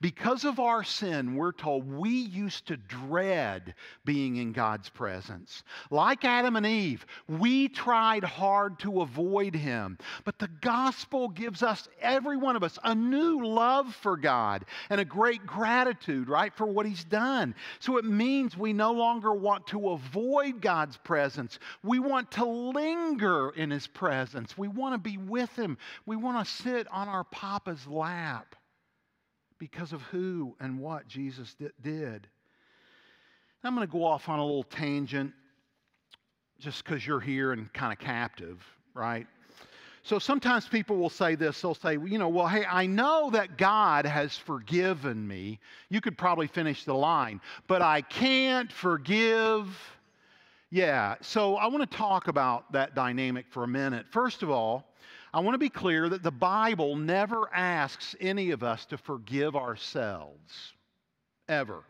because 0.00 0.44
of 0.44 0.60
our 0.60 0.84
sin, 0.84 1.34
we're 1.34 1.52
told 1.52 1.90
we 1.90 2.10
used 2.10 2.66
to 2.66 2.76
dread 2.76 3.74
being 4.04 4.36
in 4.36 4.52
God's 4.52 4.88
presence. 4.88 5.62
Like 5.90 6.24
Adam 6.24 6.56
and 6.56 6.66
Eve, 6.66 7.04
we 7.26 7.68
tried 7.68 8.24
hard 8.24 8.78
to 8.80 9.02
avoid 9.02 9.54
Him. 9.54 9.98
But 10.24 10.38
the 10.38 10.50
gospel 10.60 11.28
gives 11.28 11.62
us, 11.62 11.88
every 12.00 12.36
one 12.36 12.56
of 12.56 12.62
us, 12.62 12.78
a 12.84 12.94
new 12.94 13.44
love 13.46 13.94
for 13.94 14.16
God 14.16 14.64
and 14.90 15.00
a 15.00 15.04
great 15.04 15.44
gratitude, 15.46 16.28
right, 16.28 16.54
for 16.54 16.66
what 16.66 16.86
He's 16.86 17.04
done. 17.04 17.54
So 17.80 17.96
it 17.96 18.04
means 18.04 18.56
we 18.56 18.72
no 18.72 18.92
longer 18.92 19.32
want 19.32 19.66
to 19.68 19.90
avoid 19.90 20.60
God's 20.60 20.96
presence. 20.96 21.58
We 21.82 21.98
want 21.98 22.30
to 22.32 22.44
linger 22.44 23.50
in 23.50 23.70
His 23.70 23.86
presence. 23.86 24.56
We 24.56 24.68
want 24.68 24.94
to 24.94 24.98
be 24.98 25.16
with 25.16 25.54
Him. 25.56 25.78
We 26.06 26.16
want 26.16 26.44
to 26.44 26.52
sit 26.52 26.86
on 26.90 27.08
our 27.08 27.24
Papa's 27.24 27.86
lap 27.86 28.54
because 29.58 29.92
of 29.92 30.02
who 30.02 30.54
and 30.60 30.78
what 30.78 31.06
Jesus 31.08 31.56
did. 31.82 32.28
I'm 33.64 33.74
going 33.74 33.86
to 33.86 33.92
go 33.92 34.04
off 34.04 34.28
on 34.28 34.38
a 34.38 34.44
little 34.44 34.62
tangent 34.62 35.32
just 36.58 36.84
because 36.84 37.06
you're 37.06 37.20
here 37.20 37.52
and 37.52 37.72
kind 37.72 37.92
of 37.92 37.98
captive, 37.98 38.64
right? 38.94 39.26
So 40.02 40.18
sometimes 40.18 40.66
people 40.66 40.96
will 40.96 41.10
say 41.10 41.34
this. 41.34 41.60
They'll 41.60 41.74
say, 41.74 41.92
you 41.92 42.18
know, 42.18 42.28
well, 42.28 42.46
hey, 42.46 42.64
I 42.64 42.86
know 42.86 43.30
that 43.32 43.58
God 43.58 44.06
has 44.06 44.36
forgiven 44.36 45.26
me. 45.26 45.58
You 45.90 46.00
could 46.00 46.16
probably 46.16 46.46
finish 46.46 46.84
the 46.84 46.94
line, 46.94 47.40
but 47.66 47.82
I 47.82 48.00
can't 48.00 48.72
forgive. 48.72 49.68
Yeah, 50.70 51.16
so 51.20 51.56
I 51.56 51.66
want 51.66 51.88
to 51.90 51.96
talk 51.96 52.28
about 52.28 52.72
that 52.72 52.94
dynamic 52.94 53.46
for 53.50 53.64
a 53.64 53.68
minute. 53.68 54.06
First 54.10 54.42
of 54.42 54.50
all, 54.50 54.87
I 55.32 55.40
want 55.40 55.54
to 55.54 55.58
be 55.58 55.68
clear 55.68 56.08
that 56.08 56.22
the 56.22 56.30
Bible 56.30 56.96
never 56.96 57.52
asks 57.52 58.16
any 58.20 58.50
of 58.50 58.62
us 58.62 58.86
to 58.86 58.98
forgive 58.98 59.56
ourselves, 59.56 60.72
ever. 61.48 61.84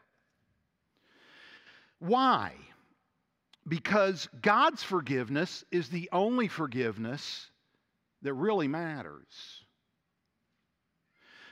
Why? 2.01 2.53
Because 3.67 4.29
God's 4.41 4.83
forgiveness 4.83 5.65
is 5.71 5.89
the 5.89 6.09
only 6.13 6.49
forgiveness 6.49 7.51
that 8.23 8.35
really 8.35 8.69
matters. 8.69 9.65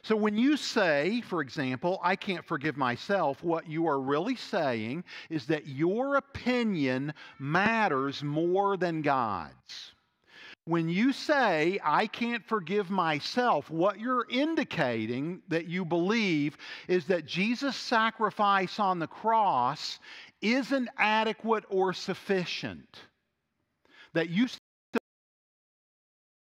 So 0.03 0.15
when 0.15 0.37
you 0.37 0.57
say, 0.57 1.21
for 1.23 1.41
example, 1.41 1.99
I 2.03 2.15
can't 2.15 2.45
forgive 2.45 2.77
myself, 2.77 3.43
what 3.43 3.69
you 3.69 3.89
are 3.89 4.01
really 4.01 4.37
saying 4.37 5.03
is 5.31 5.47
that 5.47 5.67
your 5.67 6.15
opinion 6.15 7.13
matters 7.41 8.23
more 8.23 8.77
than 8.77 9.03
God's. 9.03 9.95
When 10.67 10.89
you 10.89 11.13
say, 11.13 11.79
I 11.85 12.09
can't 12.09 12.45
forgive 12.45 12.91
myself, 12.91 13.71
what 13.71 14.01
you're 14.01 14.27
indicating 14.29 15.41
that 15.47 15.69
you 15.69 15.85
believe 15.85 16.57
is 16.89 17.05
that 17.07 17.25
Jesus' 17.25 17.77
sacrifice 17.77 18.81
on 18.81 18.99
the 18.99 19.07
cross 19.07 20.01
isn't 20.43 20.89
adequate 20.99 21.65
or 21.69 21.93
sufficient. 21.93 23.03
That 24.13 24.29
you 24.29 24.49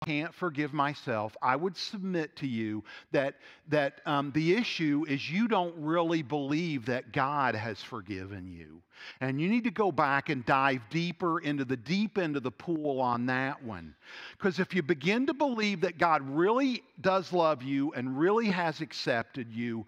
can't 0.06 0.34
forgive 0.34 0.74
myself, 0.74 1.36
I 1.42 1.56
would 1.56 1.78
submit 1.78 2.36
to 2.38 2.48
you 2.48 2.84
that, 3.12 3.36
that 3.70 4.02
um, 4.06 4.32
the 4.34 4.56
issue 4.56 5.06
is 5.08 5.30
you 5.30 5.48
don't 5.48 5.76
really 5.78 6.22
believe 6.22 6.86
that 6.88 7.12
God 7.14 7.56
has 7.56 7.82
forgiven 7.82 8.48
you. 8.48 8.82
And 9.22 9.42
you 9.42 9.50
need 9.50 9.64
to 9.66 9.72
go 9.72 9.92
back 9.92 10.30
and 10.30 10.46
dive 10.46 10.82
deeper 10.90 11.40
into 11.40 11.66
the 11.66 11.78
deep 11.78 12.18
end 12.18 12.38
of 12.38 12.44
the 12.44 12.52
pool 12.52 13.02
on 13.02 13.26
that 13.28 13.64
one. 13.64 13.96
Because 14.38 14.60
if 14.60 14.74
you 14.74 14.82
begin 14.82 15.28
to 15.28 15.34
believe 15.34 15.82
that 15.82 15.98
God 15.98 16.22
really 16.30 16.84
does 17.02 17.34
love 17.34 17.64
you 17.64 17.92
and 17.94 18.18
really 18.18 18.48
has 18.48 18.82
accepted 18.82 19.52
you, 19.52 19.86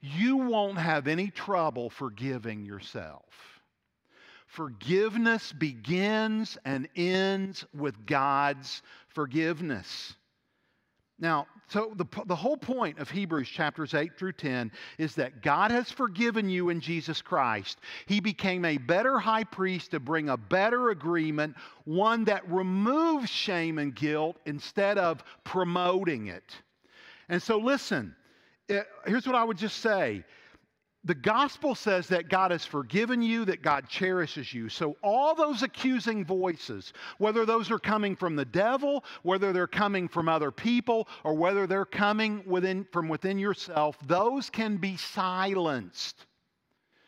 you 0.00 0.36
won't 0.36 0.78
have 0.78 1.06
any 1.06 1.30
trouble 1.30 1.90
forgiving 1.90 2.64
yourself. 2.64 3.24
Forgiveness 4.46 5.52
begins 5.52 6.56
and 6.64 6.88
ends 6.96 7.64
with 7.74 8.06
God's 8.06 8.82
forgiveness. 9.16 10.14
Now, 11.18 11.46
so 11.68 11.94
the, 11.96 12.04
the 12.26 12.36
whole 12.36 12.58
point 12.58 12.98
of 12.98 13.08
Hebrews 13.08 13.48
chapters 13.48 13.94
8 13.94 14.18
through 14.18 14.34
10 14.34 14.70
is 14.98 15.14
that 15.14 15.42
God 15.42 15.70
has 15.70 15.90
forgiven 15.90 16.50
you 16.50 16.68
in 16.68 16.82
Jesus 16.82 17.22
Christ. 17.22 17.78
He 18.04 18.20
became 18.20 18.66
a 18.66 18.76
better 18.76 19.18
high 19.18 19.44
priest 19.44 19.92
to 19.92 20.00
bring 20.00 20.28
a 20.28 20.36
better 20.36 20.90
agreement, 20.90 21.56
one 21.84 22.24
that 22.24 22.46
removes 22.46 23.30
shame 23.30 23.78
and 23.78 23.94
guilt 23.94 24.36
instead 24.44 24.98
of 24.98 25.24
promoting 25.44 26.26
it. 26.26 26.54
And 27.30 27.42
so, 27.42 27.56
listen, 27.56 28.14
eh, 28.68 28.82
here's 29.06 29.26
what 29.26 29.34
I 29.34 29.44
would 29.44 29.56
just 29.56 29.78
say 29.78 30.24
the 31.06 31.14
gospel 31.14 31.76
says 31.76 32.08
that 32.08 32.28
God 32.28 32.50
has 32.50 32.66
forgiven 32.66 33.22
you, 33.22 33.44
that 33.44 33.62
God 33.62 33.88
cherishes 33.88 34.52
you. 34.52 34.68
So, 34.68 34.96
all 35.02 35.36
those 35.36 35.62
accusing 35.62 36.24
voices, 36.24 36.92
whether 37.18 37.46
those 37.46 37.70
are 37.70 37.78
coming 37.78 38.16
from 38.16 38.34
the 38.34 38.44
devil, 38.44 39.04
whether 39.22 39.52
they're 39.52 39.68
coming 39.68 40.08
from 40.08 40.28
other 40.28 40.50
people, 40.50 41.08
or 41.22 41.34
whether 41.34 41.66
they're 41.66 41.84
coming 41.84 42.42
within, 42.44 42.86
from 42.92 43.08
within 43.08 43.38
yourself, 43.38 43.96
those 44.06 44.50
can 44.50 44.78
be 44.78 44.96
silenced. 44.96 46.26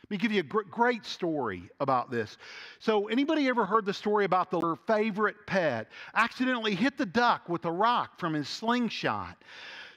Let 0.04 0.10
me 0.12 0.16
give 0.16 0.32
you 0.32 0.40
a 0.40 0.64
great 0.70 1.04
story 1.04 1.68
about 1.80 2.10
this. 2.10 2.38
So, 2.78 3.08
anybody 3.08 3.48
ever 3.48 3.66
heard 3.66 3.84
the 3.84 3.92
story 3.92 4.24
about 4.24 4.50
the 4.50 4.76
favorite 4.86 5.36
pet 5.46 5.88
accidentally 6.14 6.74
hit 6.76 6.96
the 6.96 7.04
duck 7.04 7.48
with 7.48 7.64
a 7.64 7.72
rock 7.72 8.18
from 8.18 8.32
his 8.32 8.48
slingshot? 8.48 9.36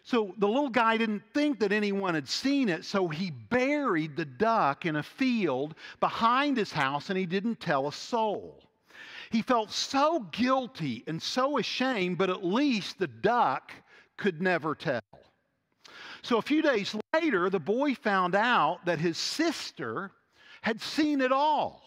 So 0.04 0.34
the 0.38 0.48
little 0.48 0.70
guy 0.70 0.98
didn't 0.98 1.24
think 1.34 1.60
that 1.60 1.72
anyone 1.72 2.16
had 2.16 2.28
seen 2.28 2.70
it, 2.70 2.86
so 2.86 3.08
he 3.08 3.30
buried 3.32 4.16
the 4.16 4.26
duck 4.26 4.86
in 4.86 4.96
a 4.96 5.04
field 5.04 5.76
behind 6.00 6.58
his 6.58 6.72
house 6.72 7.10
and 7.10 7.18
he 7.18 7.26
didn't 7.26 7.60
tell 7.60 7.88
a 7.88 7.94
soul. 7.94 8.64
He 9.30 9.42
felt 9.42 9.72
so 9.72 10.28
guilty 10.32 11.04
and 11.08 11.22
so 11.22 11.58
ashamed, 11.58 12.18
but 12.18 12.30
at 12.30 12.44
least 12.44 13.00
the 13.00 13.08
duck 13.08 13.72
could 14.18 14.42
never 14.42 14.76
tell. 14.76 15.02
So 16.22 16.38
a 16.38 16.42
few 16.42 16.62
days 16.62 16.96
later, 17.14 17.50
the 17.50 17.60
boy 17.60 17.96
found 17.96 18.36
out 18.36 18.86
that 18.86 19.00
his 19.00 19.18
sister 19.18 20.12
had 20.62 20.82
seen 20.82 21.22
it 21.22 21.32
all. 21.32 21.82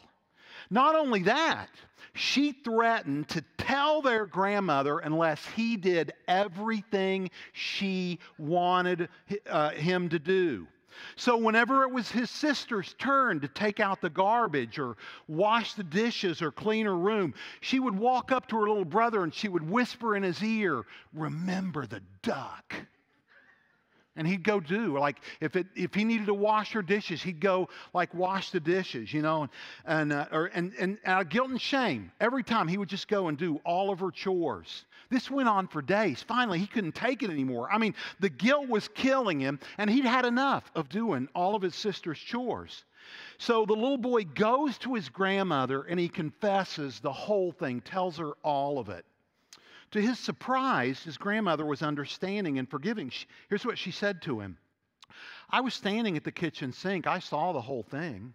Not 0.71 0.95
only 0.95 1.23
that, 1.25 1.69
she 2.15 2.53
threatened 2.53 3.29
to 3.29 3.45
tell 3.59 4.01
their 4.01 4.25
grandmother 4.25 5.01
unless 5.01 5.45
he 5.57 5.77
did 5.77 6.13
everything 6.29 7.29
she 7.53 8.19
wanted 8.39 9.09
uh, 9.49 9.71
him 9.71 10.09
to 10.09 10.19
do. 10.19 10.67
So, 11.17 11.37
whenever 11.37 11.83
it 11.83 11.91
was 11.91 12.09
his 12.11 12.31
sister's 12.31 12.95
turn 12.99 13.41
to 13.41 13.49
take 13.49 13.81
out 13.81 14.01
the 14.01 14.11
garbage 14.11 14.79
or 14.79 14.97
wash 15.27 15.75
the 15.75 15.83
dishes 15.83 16.41
or 16.41 16.53
clean 16.53 16.87
her 16.87 16.97
room, 16.97 17.35
she 17.61 17.81
would 17.81 17.99
walk 17.99 18.31
up 18.31 18.47
to 18.49 18.57
her 18.57 18.69
little 18.69 18.85
brother 18.85 19.25
and 19.25 19.35
she 19.35 19.49
would 19.49 19.69
whisper 19.69 20.15
in 20.15 20.23
his 20.23 20.43
ear, 20.43 20.85
Remember 21.13 21.85
the 21.87 22.01
duck. 22.23 22.75
And 24.17 24.29
he'd 24.29 24.45
go 24.45 24.61
do 24.61 24.97
like 24.99 25.19
if 25.41 25.57
it 25.57 25.67
if 25.75 25.93
he 25.95 26.05
needed 26.05 26.27
to 26.27 26.35
wash 26.35 26.73
her 26.73 26.83
dishes, 26.83 27.23
he'd 27.23 27.41
go 27.41 27.69
like 27.93 28.15
wash 28.15 28.51
the 28.51 28.61
dishes, 28.61 29.13
you 29.13 29.23
know, 29.23 29.49
and 29.85 30.13
uh, 30.13 30.27
or 30.31 30.47
and 30.47 30.73
and 30.79 30.99
out 31.05 31.23
of 31.23 31.29
guilt 31.31 31.51
and 31.51 31.61
shame, 31.61 32.13
every 32.21 32.45
time 32.45 32.69
he 32.69 32.79
would 32.79 32.89
just 32.89 33.09
go 33.09 33.27
and 33.29 33.37
do 33.37 33.61
all 33.65 33.91
of 33.91 33.99
her 34.01 34.13
chores. 34.13 34.85
This 35.11 35.31
went 35.31 35.49
on 35.49 35.67
for 35.67 35.83
days. 35.83 36.23
Finally, 36.23 36.61
he 36.61 36.67
couldn't 36.67 36.95
take 36.95 37.23
it 37.23 37.31
anymore. 37.31 37.69
I 37.71 37.79
mean, 37.79 37.95
the 38.21 38.31
guilt 38.31 38.69
was 38.69 38.89
killing 38.89 39.41
him, 39.41 39.59
and 39.79 39.91
he'd 39.91 40.05
had 40.05 40.25
enough 40.25 40.71
of 40.75 40.89
doing 40.89 41.29
all 41.35 41.55
of 41.55 41.63
his 41.63 41.75
sister's 41.75 42.19
chores. 42.19 42.85
So 43.39 43.67
the 43.67 43.75
little 43.75 43.99
boy 43.99 44.25
goes 44.25 44.79
to 44.79 44.95
his 44.95 45.09
grandmother 45.09 45.83
and 45.83 46.01
he 46.01 46.09
confesses 46.09 47.01
the 47.01 47.13
whole 47.13 47.53
thing, 47.53 47.81
tells 47.81 48.17
her 48.19 48.33
all 48.43 48.79
of 48.79 48.89
it. 48.89 49.05
To 49.95 50.03
his 50.03 50.19
surprise, 50.19 51.05
his 51.05 51.17
grandmother 51.17 51.65
was 51.65 51.81
understanding 51.81 52.59
and 52.59 52.69
forgiving. 52.69 53.11
She, 53.11 53.27
here's 53.49 53.65
what 53.65 53.79
she 53.79 53.93
said 53.93 54.23
to 54.23 54.41
him 54.41 54.59
I 55.49 55.61
was 55.61 55.73
standing 55.73 56.17
at 56.17 56.25
the 56.25 56.33
kitchen 56.33 56.73
sink, 56.73 57.07
I 57.07 57.21
saw 57.21 57.53
the 57.53 57.61
whole 57.61 57.85
thing. 57.85 58.35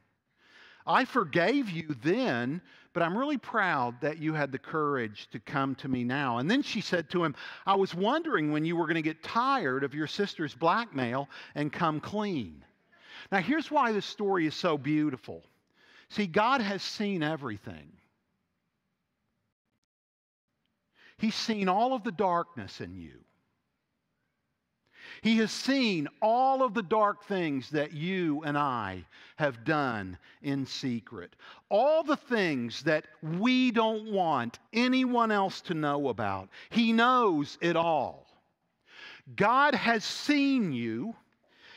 I 0.88 1.04
forgave 1.04 1.70
you 1.70 1.98
then, 2.02 2.62
but 2.94 3.04
I'm 3.04 3.18
really 3.18 3.38
proud 3.38 4.00
that 4.00 4.20
you 4.20 4.34
had 4.34 4.54
the 4.54 4.58
courage 4.58 5.28
to 5.34 5.40
come 5.42 5.76
to 5.76 5.90
me 5.90 6.06
now. 6.06 6.38
And 6.38 6.50
then 6.50 6.62
she 6.62 6.80
said 6.80 7.10
to 7.10 7.26
him, 7.26 7.36
I 7.66 7.76
was 7.76 7.94
wondering 7.94 8.54
when 8.54 8.64
you 8.64 8.78
were 8.78 8.86
going 8.86 8.96
to 8.96 9.02
get 9.02 9.22
tired 9.22 9.84
of 9.84 9.94
your 9.94 10.08
sister's 10.08 10.56
blackmail 10.56 11.28
and 11.56 11.74
come 11.74 12.00
clean. 12.00 12.64
Now, 13.34 13.40
here's 13.40 13.70
why 13.70 13.92
this 13.92 14.06
story 14.06 14.48
is 14.48 14.56
so 14.56 14.78
beautiful. 14.78 15.44
See, 16.08 16.26
God 16.26 16.62
has 16.62 16.82
seen 16.82 17.22
everything. 17.22 17.92
He's 21.20 21.36
seen 21.36 21.70
all 21.70 21.94
of 21.94 22.04
the 22.04 22.12
darkness 22.12 22.82
in 22.82 22.96
you. 22.96 23.20
He 25.22 25.38
has 25.38 25.52
seen 25.52 26.08
all 26.22 26.64
of 26.64 26.74
the 26.74 26.84
dark 26.84 27.26
things 27.26 27.70
that 27.72 27.94
you 27.94 28.42
and 28.44 28.58
I 28.58 29.06
have 29.36 29.66
done 29.66 30.18
in 30.42 30.66
secret. 30.66 31.36
All 31.70 32.04
the 32.04 32.16
things 32.16 32.84
that 32.84 33.06
we 33.22 33.72
don't 33.72 34.12
want 34.12 34.60
anyone 34.72 35.32
else 35.32 35.62
to 35.62 35.74
know 35.74 36.08
about. 36.10 36.50
He 36.70 36.94
knows 36.94 37.58
it 37.62 37.76
all. 37.76 38.28
God 39.36 39.76
has 39.76 40.04
seen 40.04 40.72
you, 40.72 41.16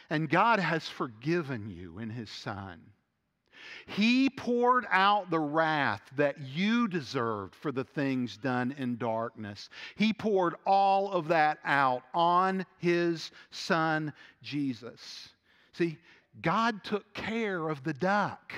and 0.08 0.30
God 0.30 0.58
has 0.58 0.88
forgiven 0.88 1.68
you 1.68 1.98
in 1.98 2.10
His 2.10 2.30
Son. 2.30 2.80
He 3.86 4.30
poured 4.30 4.86
out 4.90 5.30
the 5.30 5.40
wrath 5.40 6.02
that 6.16 6.40
you 6.40 6.88
deserved 6.88 7.54
for 7.54 7.72
the 7.72 7.84
things 7.84 8.36
done 8.36 8.74
in 8.78 8.96
darkness. 8.96 9.68
He 9.96 10.12
poured 10.12 10.54
all 10.66 11.10
of 11.12 11.28
that 11.28 11.58
out 11.64 12.02
on 12.14 12.64
his 12.78 13.30
son, 13.50 14.12
Jesus. 14.42 15.28
See, 15.72 15.98
God 16.40 16.82
took 16.84 17.12
care 17.14 17.68
of 17.68 17.82
the 17.82 17.94
duck. 17.94 18.52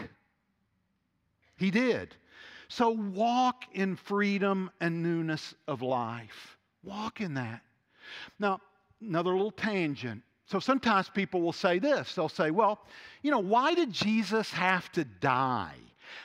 He 1.57 1.71
did. 1.71 2.15
So 2.69 2.91
walk 2.91 3.65
in 3.73 3.97
freedom 3.97 4.71
and 4.81 5.03
newness 5.03 5.55
of 5.69 5.83
life. 5.83 6.59
Walk 6.83 7.21
in 7.21 7.35
that. 7.35 7.63
Now, 8.39 8.61
another 9.01 9.33
little 9.33 9.51
tangent. 9.51 10.23
So 10.47 10.61
sometimes 10.61 11.09
people 11.09 11.41
will 11.41 11.53
say 11.53 11.79
this 11.79 12.15
they'll 12.15 12.29
say, 12.29 12.51
well, 12.51 12.81
you 13.23 13.31
know, 13.31 13.41
why 13.41 13.75
did 13.75 13.93
Jesus 13.93 14.51
have 14.53 14.91
to 14.93 15.05
die? 15.05 15.75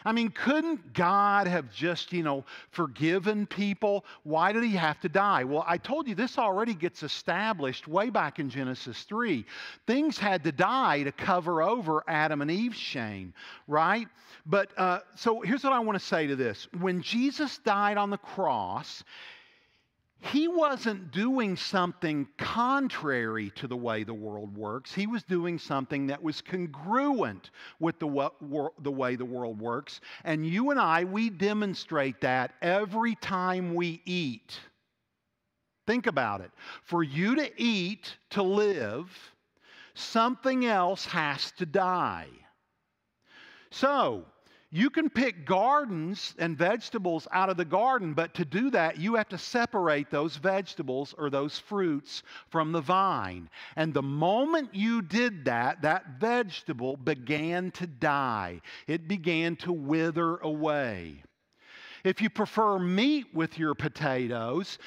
I 0.06 0.12
mean, 0.12 0.30
couldn't 0.30 0.94
God 0.94 1.48
have 1.48 1.72
just, 1.72 2.14
you 2.14 2.24
know, 2.24 2.46
forgiven 2.72 3.46
people? 3.46 4.06
Why 4.24 4.52
did 4.52 4.64
he 4.64 4.72
have 4.72 5.00
to 5.02 5.10
die? 5.10 5.44
Well, 5.44 5.64
I 5.68 5.78
told 5.78 6.08
you 6.08 6.16
this 6.16 6.38
already 6.38 6.74
gets 6.74 7.04
established 7.04 7.88
way 7.88 8.10
back 8.10 8.40
in 8.40 8.50
Genesis 8.50 9.04
3. 9.04 9.46
Things 9.88 10.18
had 10.18 10.44
to 10.44 10.52
die 10.52 11.04
to 11.04 11.12
cover 11.12 11.62
over 11.62 12.04
Adam 12.08 12.42
and 12.42 12.52
Eve's 12.52 12.78
shame, 12.78 13.34
right? 13.68 14.08
But 14.46 14.78
uh, 14.78 15.00
so 15.16 15.42
here's 15.42 15.64
what 15.64 15.74
I 15.74 15.80
want 15.80 16.00
to 16.00 16.06
say 16.06 16.28
to 16.28 16.36
this. 16.36 16.68
When 16.80 17.02
Jesus 17.02 17.58
died 17.60 17.98
on 17.98 18.10
the 18.10 18.18
cross, 18.18 19.04
he 20.22 20.50
wasn't 20.50 21.12
doing 21.12 21.56
something 21.56 22.28
contrary 22.38 23.52
to 23.56 23.68
the 23.68 23.78
way 23.78 24.04
the 24.04 24.14
world 24.14 24.56
works. 24.56 24.94
He 24.94 25.08
was 25.08 25.24
doing 25.24 25.58
something 25.58 26.08
that 26.08 26.22
was 26.22 26.42
congruent 26.42 27.52
with 27.80 28.00
the, 28.00 28.30
the 28.82 28.92
way 28.92 29.16
the 29.16 29.26
world 29.26 29.62
works. 29.62 30.02
And 30.26 30.46
you 30.46 30.72
and 30.72 30.80
I, 30.80 31.06
we 31.06 31.30
demonstrate 31.30 32.20
that 32.22 32.54
every 32.62 33.16
time 33.16 33.74
we 33.74 34.02
eat. 34.06 34.60
Think 35.88 36.06
about 36.06 36.42
it. 36.42 36.52
For 36.84 37.02
you 37.02 37.36
to 37.36 37.50
eat, 37.62 38.18
to 38.32 38.44
live, 38.44 39.10
something 39.94 40.66
else 40.66 41.06
has 41.06 41.52
to 41.54 41.66
die. 41.66 42.28
So, 43.72 44.26
you 44.72 44.92
can 44.92 45.10
pick 45.10 45.46
gardens 45.46 46.36
and 46.38 46.56
vegetables 46.56 47.28
out 47.32 47.50
of 47.50 47.58
the 47.58 47.66
garden, 47.66 48.14
but 48.14 48.36
to 48.36 48.46
do 48.46 48.70
that, 48.70 49.00
you 49.00 49.16
have 49.16 49.30
to 49.30 49.38
separate 49.38 50.12
those 50.12 50.36
vegetables 50.36 51.16
or 51.18 51.32
those 51.32 51.58
fruits 51.58 52.22
from 52.50 52.72
the 52.72 52.82
vine. 52.82 53.50
And 53.76 53.94
the 53.94 54.04
moment 54.04 54.76
you 54.76 55.02
did 55.02 55.46
that, 55.46 55.82
that 55.82 56.20
vegetable 56.20 56.98
began 56.98 57.72
to 57.72 57.88
die, 57.88 58.62
it 58.86 59.08
began 59.08 59.56
to 59.58 59.74
wither 59.74 60.38
away. 60.38 61.24
If 62.04 62.22
you 62.22 62.30
prefer 62.30 62.78
meat 62.78 63.26
with 63.34 63.58
your 63.58 63.74
potatoes, 63.74 64.78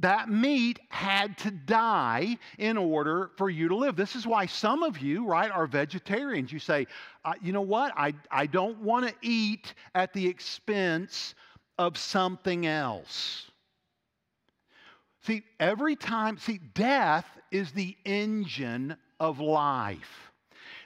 that 0.00 0.30
meat 0.30 0.78
had 0.88 1.36
to 1.38 1.50
die 1.50 2.38
in 2.58 2.76
order 2.76 3.30
for 3.36 3.48
you 3.48 3.68
to 3.68 3.76
live. 3.76 3.96
This 3.96 4.14
is 4.14 4.26
why 4.26 4.46
some 4.46 4.82
of 4.82 4.98
you, 4.98 5.26
right, 5.26 5.50
are 5.50 5.66
vegetarians. 5.66 6.52
You 6.52 6.58
say, 6.58 6.86
uh, 7.24 7.34
you 7.40 7.52
know 7.52 7.62
what? 7.62 7.92
I, 7.96 8.14
I 8.30 8.46
don't 8.46 8.78
want 8.80 9.08
to 9.08 9.14
eat 9.22 9.74
at 9.94 10.12
the 10.12 10.26
expense 10.26 11.34
of 11.78 11.96
something 11.96 12.66
else. 12.66 13.50
See, 15.22 15.42
every 15.58 15.96
time, 15.96 16.38
see, 16.38 16.60
death 16.74 17.26
is 17.50 17.72
the 17.72 17.96
engine 18.04 18.96
of 19.18 19.40
life. 19.40 20.30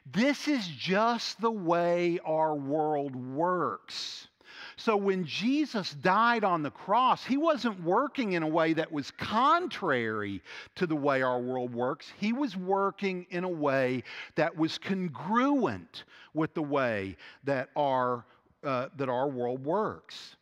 This 0.07 0.49
is 0.49 0.67
just 0.67 1.41
the 1.41 1.51
way 1.51 2.19
our 2.25 2.55
world 2.55 3.17
works. 3.17 4.29
So 4.77 4.97
when 4.97 5.25
Jesus 5.25 5.95
died 5.95 6.45
on 6.45 6.63
the 6.63 6.71
cross, 6.71 7.25
he 7.25 7.37
wasn't 7.37 7.83
working 7.83 8.33
in 8.33 8.43
a 8.43 8.49
way 8.49 8.73
that 8.73 8.91
was 8.91 9.11
contrary 9.13 10.43
to 10.75 10.87
the 10.87 10.97
way 10.97 11.23
our 11.23 11.41
world 11.41 11.75
works. 11.75 12.13
He 12.19 12.33
was 12.33 12.57
working 12.57 13.27
in 13.31 13.45
a 13.45 13.49
way 13.49 14.03
that 14.35 14.57
was 14.57 14.79
congruent 14.79 16.05
with 16.35 16.55
the 16.55 16.63
way 16.63 17.17
that 17.45 17.71
our, 17.77 18.25
uh, 18.65 18.89
that 18.97 19.09
our 19.09 19.29
world 19.29 19.65
works. 19.65 20.37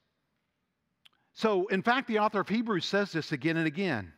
So, 1.34 1.66
in 1.68 1.82
fact, 1.82 2.08
the 2.08 2.18
author 2.18 2.40
of 2.40 2.48
Hebrews 2.48 2.84
says 2.84 3.12
this 3.12 3.32
again 3.32 3.56
and 3.56 3.66
again. 3.66 4.12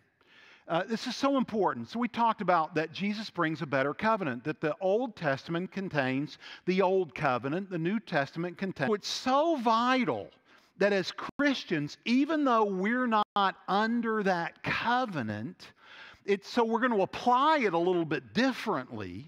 Uh, 0.66 0.83
this 0.88 1.07
is 1.07 1.14
so 1.14 1.37
important. 1.37 1.90
So, 1.90 1.98
we 1.98 2.09
talked 2.09 2.40
about 2.40 2.74
that 2.74 2.92
Jesus 2.92 3.29
brings 3.29 3.61
a 3.61 3.66
better 3.66 3.92
covenant, 3.92 4.44
that 4.44 4.61
the 4.61 4.74
Old 4.81 5.14
Testament 5.14 5.70
contains 5.70 6.38
the 6.64 6.81
Old 6.81 7.14
Covenant, 7.14 7.68
the 7.68 7.79
New 7.79 8.00
Testament 8.00 8.57
contains. 8.57 8.88
So 8.88 8.94
it's 8.94 9.09
so 9.09 9.57
vital 9.57 10.31
that 10.79 10.92
as 10.92 11.12
Christians, 11.38 11.98
even 12.05 12.44
though 12.44 12.64
we're 12.64 13.07
not 13.07 13.57
under 13.68 14.22
that 14.22 14.62
covenant, 14.62 15.72
it's, 16.24 16.48
so 16.48 16.64
we're 16.64 16.81
going 16.81 16.92
to 16.92 17.03
apply 17.03 17.59
it 17.59 17.74
a 17.74 17.79
little 17.79 18.07
bit 18.07 18.33
differently. 18.33 19.27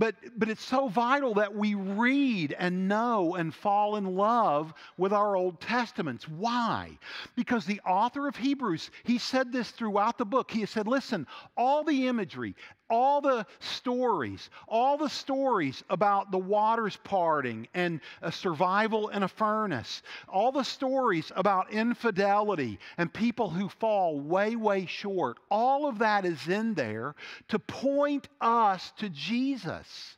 But, 0.00 0.14
but 0.38 0.48
it's 0.48 0.64
so 0.64 0.88
vital 0.88 1.34
that 1.34 1.54
we 1.54 1.74
read 1.74 2.56
and 2.58 2.88
know 2.88 3.34
and 3.34 3.54
fall 3.54 3.96
in 3.96 4.16
love 4.16 4.72
with 4.96 5.12
our 5.12 5.36
Old 5.36 5.60
Testaments. 5.60 6.26
Why? 6.26 6.98
Because 7.36 7.66
the 7.66 7.82
author 7.86 8.26
of 8.26 8.34
Hebrews, 8.34 8.90
he 9.04 9.18
said 9.18 9.52
this 9.52 9.70
throughout 9.70 10.16
the 10.16 10.24
book. 10.24 10.50
He 10.50 10.64
said, 10.64 10.88
listen, 10.88 11.26
all 11.54 11.84
the 11.84 12.06
imagery, 12.08 12.56
all 12.90 13.20
the 13.20 13.46
stories, 13.60 14.50
all 14.68 14.98
the 14.98 15.08
stories 15.08 15.82
about 15.88 16.30
the 16.30 16.38
waters 16.38 16.98
parting 17.04 17.68
and 17.72 18.00
a 18.20 18.32
survival 18.32 19.08
in 19.08 19.22
a 19.22 19.28
furnace, 19.28 20.02
all 20.28 20.52
the 20.52 20.64
stories 20.64 21.32
about 21.36 21.72
infidelity 21.72 22.78
and 22.98 23.12
people 23.12 23.48
who 23.48 23.68
fall 23.68 24.20
way, 24.20 24.56
way 24.56 24.86
short, 24.86 25.38
all 25.50 25.86
of 25.86 25.98
that 26.00 26.24
is 26.24 26.48
in 26.48 26.74
there 26.74 27.14
to 27.48 27.58
point 27.58 28.28
us 28.40 28.92
to 28.98 29.08
Jesus. 29.08 30.16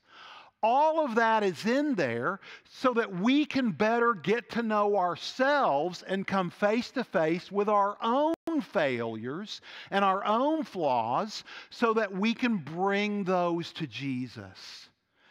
All 0.64 1.04
of 1.04 1.16
that 1.16 1.42
is 1.42 1.66
in 1.66 1.96
there 1.96 2.38
so 2.70 2.94
that 2.94 3.12
we 3.12 3.44
can 3.44 3.72
better 3.72 4.14
get 4.14 4.50
to 4.50 4.62
know 4.62 4.96
ourselves 4.96 6.04
and 6.06 6.24
come 6.24 6.50
face 6.50 6.92
to 6.92 7.02
face 7.02 7.50
with 7.50 7.68
our 7.68 7.96
own 8.00 8.34
failures 8.60 9.60
and 9.90 10.04
our 10.04 10.24
own 10.24 10.64
flaws 10.64 11.44
so 11.70 11.94
that 11.94 12.12
we 12.12 12.34
can 12.34 12.58
bring 12.58 13.24
those 13.24 13.72
to 13.74 13.86
Jesus. 13.86 14.88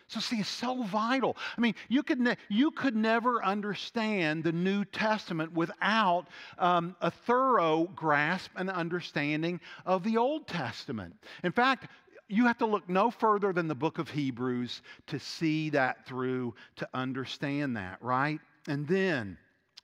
So, 0.08 0.20
see, 0.20 0.42
it's 0.42 0.50
so 0.50 0.84
vital. 0.84 1.38
I 1.58 1.62
mean, 1.62 1.74
you 1.88 2.04
could, 2.04 2.20
ne- 2.20 2.36
you 2.50 2.72
could 2.72 2.98
never 2.98 3.42
understand 3.46 4.44
the 4.44 4.52
New 4.52 4.84
Testament 4.84 5.54
without 5.54 6.26
um, 6.60 6.98
a 7.00 7.10
thorough 7.10 7.90
grasp 7.96 8.52
and 8.58 8.70
understanding 8.70 9.62
of 9.86 10.04
the 10.04 10.18
Old 10.18 10.48
Testament. 10.48 11.16
In 11.46 11.54
fact, 11.54 11.88
you 12.28 12.46
have 12.46 12.58
to 12.58 12.66
look 12.66 12.90
no 12.90 13.10
further 13.10 13.54
than 13.54 13.70
the 13.70 13.76
book 13.76 14.00
of 14.00 14.10
Hebrews 14.10 14.82
to 15.08 15.18
see 15.18 15.70
that 15.70 16.06
through, 16.06 16.56
to 16.76 16.90
understand 16.94 17.78
that, 17.78 17.98
right? 18.02 18.42
And 18.68 18.86
then 18.88 19.38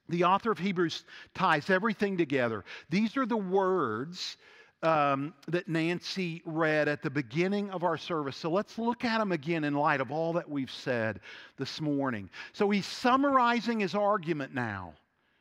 the 0.09 0.23
author 0.23 0.51
of 0.51 0.59
Hebrews 0.59 1.03
ties 1.33 1.69
everything 1.69 2.17
together. 2.17 2.63
These 2.89 3.17
are 3.17 3.25
the 3.25 3.37
words 3.37 4.37
um, 4.83 5.33
that 5.47 5.67
Nancy 5.67 6.41
read 6.45 6.87
at 6.87 7.01
the 7.01 7.09
beginning 7.09 7.71
of 7.71 7.83
our 7.83 7.97
service. 7.97 8.37
So 8.37 8.49
let's 8.49 8.77
look 8.77 9.03
at 9.03 9.17
them 9.17 9.31
again 9.31 9.63
in 9.63 9.73
light 9.73 10.01
of 10.01 10.11
all 10.11 10.33
that 10.33 10.49
we've 10.49 10.71
said 10.71 11.19
this 11.57 11.81
morning. 11.81 12.29
So 12.53 12.69
he's 12.69 12.85
summarizing 12.85 13.79
his 13.79 13.95
argument 13.95 14.53
now. 14.53 14.93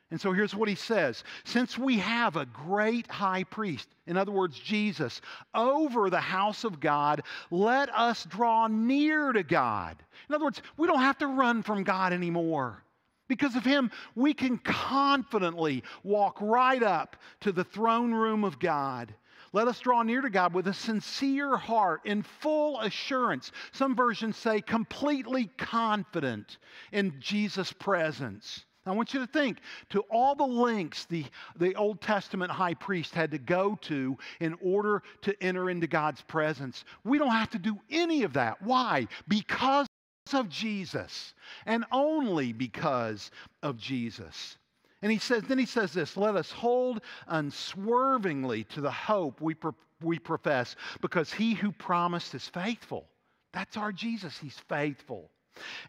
And 0.09 0.19
so 0.19 0.31
here's 0.31 0.55
what 0.55 0.69
he 0.69 0.75
says 0.75 1.23
Since 1.43 1.77
we 1.77 1.97
have 1.97 2.37
a 2.37 2.45
great 2.45 3.07
high 3.11 3.43
priest, 3.43 3.89
in 4.07 4.15
other 4.15 4.31
words, 4.31 4.57
Jesus, 4.57 5.21
over 5.53 6.09
the 6.09 6.19
house 6.19 6.63
of 6.63 6.79
God, 6.79 7.23
let 7.51 7.93
us 7.93 8.23
draw 8.25 8.67
near 8.67 9.33
to 9.33 9.43
God. 9.43 9.97
In 10.29 10.35
other 10.35 10.45
words, 10.45 10.61
we 10.77 10.87
don't 10.87 10.99
have 10.99 11.17
to 11.19 11.27
run 11.27 11.61
from 11.61 11.83
God 11.83 12.13
anymore. 12.13 12.81
Because 13.27 13.55
of 13.55 13.65
him, 13.65 13.91
we 14.15 14.33
can 14.33 14.57
confidently 14.59 15.83
walk 16.03 16.37
right 16.41 16.81
up 16.81 17.15
to 17.41 17.51
the 17.51 17.63
throne 17.63 18.13
room 18.13 18.43
of 18.43 18.59
God. 18.59 19.13
Let 19.53 19.67
us 19.67 19.79
draw 19.79 20.03
near 20.03 20.21
to 20.21 20.29
God 20.29 20.53
with 20.53 20.67
a 20.67 20.73
sincere 20.73 21.55
heart, 21.57 22.01
in 22.05 22.21
full 22.21 22.79
assurance. 22.81 23.51
Some 23.71 23.95
versions 23.95 24.37
say 24.37 24.61
completely 24.61 25.49
confident 25.57 26.57
in 26.91 27.15
Jesus' 27.19 27.71
presence. 27.71 28.65
I 28.85 28.91
want 28.91 29.13
you 29.13 29.19
to 29.19 29.27
think 29.27 29.59
to 29.89 30.01
all 30.09 30.35
the 30.35 30.45
lengths 30.45 31.05
the, 31.05 31.25
the 31.57 31.75
Old 31.75 32.01
Testament 32.01 32.51
high 32.51 32.73
priest 32.73 33.13
had 33.13 33.31
to 33.31 33.37
go 33.37 33.77
to 33.81 34.17
in 34.39 34.55
order 34.61 35.03
to 35.23 35.43
enter 35.43 35.69
into 35.69 35.87
God's 35.87 36.21
presence. 36.21 36.85
We 37.03 37.17
don't 37.17 37.31
have 37.31 37.49
to 37.51 37.59
do 37.59 37.77
any 37.89 38.23
of 38.23 38.33
that. 38.33 38.61
Why? 38.61 39.07
Because 39.27 39.87
of 40.33 40.49
Jesus, 40.49 41.33
and 41.65 41.85
only 41.91 42.53
because 42.53 43.31
of 43.63 43.77
Jesus. 43.77 44.57
And 45.01 45.11
he 45.11 45.19
says, 45.19 45.43
then 45.43 45.59
he 45.59 45.65
says 45.65 45.93
this 45.93 46.17
let 46.17 46.35
us 46.35 46.51
hold 46.51 47.01
unswervingly 47.27 48.63
to 48.65 48.81
the 48.81 48.91
hope 48.91 49.41
we, 49.41 49.53
pro- 49.53 49.75
we 50.01 50.19
profess, 50.19 50.75
because 51.01 51.31
he 51.31 51.53
who 51.53 51.71
promised 51.71 52.33
is 52.35 52.47
faithful. 52.47 53.07
That's 53.53 53.77
our 53.77 53.91
Jesus, 53.91 54.37
he's 54.37 54.59
faithful. 54.67 55.31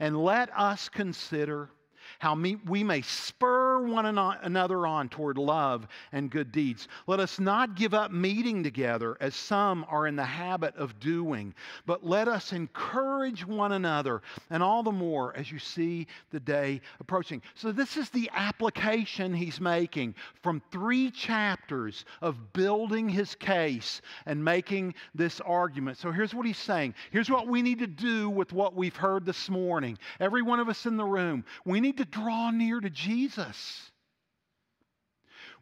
And 0.00 0.22
let 0.22 0.50
us 0.56 0.88
consider 0.88 1.70
how 2.18 2.36
we 2.66 2.82
may 2.82 3.02
spur 3.02 3.80
one 3.86 4.06
another 4.06 4.86
on 4.86 5.08
toward 5.08 5.38
love 5.38 5.86
and 6.12 6.30
good 6.30 6.50
deeds. 6.50 6.88
Let 7.06 7.20
us 7.20 7.38
not 7.38 7.76
give 7.76 7.94
up 7.94 8.10
meeting 8.10 8.62
together 8.62 9.16
as 9.20 9.34
some 9.36 9.86
are 9.88 10.06
in 10.06 10.16
the 10.16 10.24
habit 10.24 10.74
of 10.76 10.98
doing, 10.98 11.54
but 11.86 12.04
let 12.04 12.26
us 12.26 12.52
encourage 12.52 13.46
one 13.46 13.72
another, 13.72 14.22
and 14.50 14.62
all 14.62 14.82
the 14.82 14.90
more 14.90 15.36
as 15.36 15.52
you 15.52 15.58
see 15.58 16.06
the 16.30 16.40
day 16.40 16.80
approaching. 16.98 17.40
So, 17.54 17.70
this 17.70 17.96
is 17.96 18.10
the 18.10 18.28
application 18.34 19.32
he's 19.32 19.60
making 19.60 20.14
from 20.42 20.60
three 20.72 21.10
chapters 21.10 22.04
of 22.20 22.52
building 22.52 23.08
his 23.08 23.34
case 23.36 24.02
and 24.26 24.44
making 24.44 24.94
this 25.14 25.40
argument. 25.40 25.98
So, 25.98 26.10
here's 26.10 26.34
what 26.34 26.46
he's 26.46 26.58
saying 26.58 26.94
here's 27.12 27.30
what 27.30 27.46
we 27.46 27.62
need 27.62 27.78
to 27.78 27.86
do 27.86 28.28
with 28.28 28.52
what 28.52 28.74
we've 28.74 28.96
heard 28.96 29.24
this 29.24 29.48
morning. 29.48 29.98
Every 30.18 30.42
one 30.42 30.58
of 30.58 30.68
us 30.68 30.86
in 30.86 30.96
the 30.96 31.04
room, 31.04 31.44
we 31.64 31.80
need 31.80 31.96
to 31.98 32.07
draw 32.10 32.50
near 32.50 32.80
to 32.80 32.90
Jesus. 32.90 33.90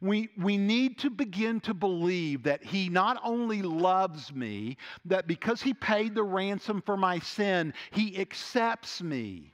We, 0.00 0.28
we 0.36 0.58
need 0.58 0.98
to 0.98 1.10
begin 1.10 1.60
to 1.60 1.74
believe 1.74 2.42
that 2.42 2.62
He 2.62 2.88
not 2.88 3.18
only 3.24 3.62
loves 3.62 4.34
me, 4.34 4.76
that 5.06 5.26
because 5.26 5.62
He 5.62 5.72
paid 5.72 6.14
the 6.14 6.22
ransom 6.22 6.82
for 6.84 6.96
my 6.96 7.18
sin, 7.18 7.72
He 7.92 8.18
accepts 8.20 9.02
me. 9.02 9.50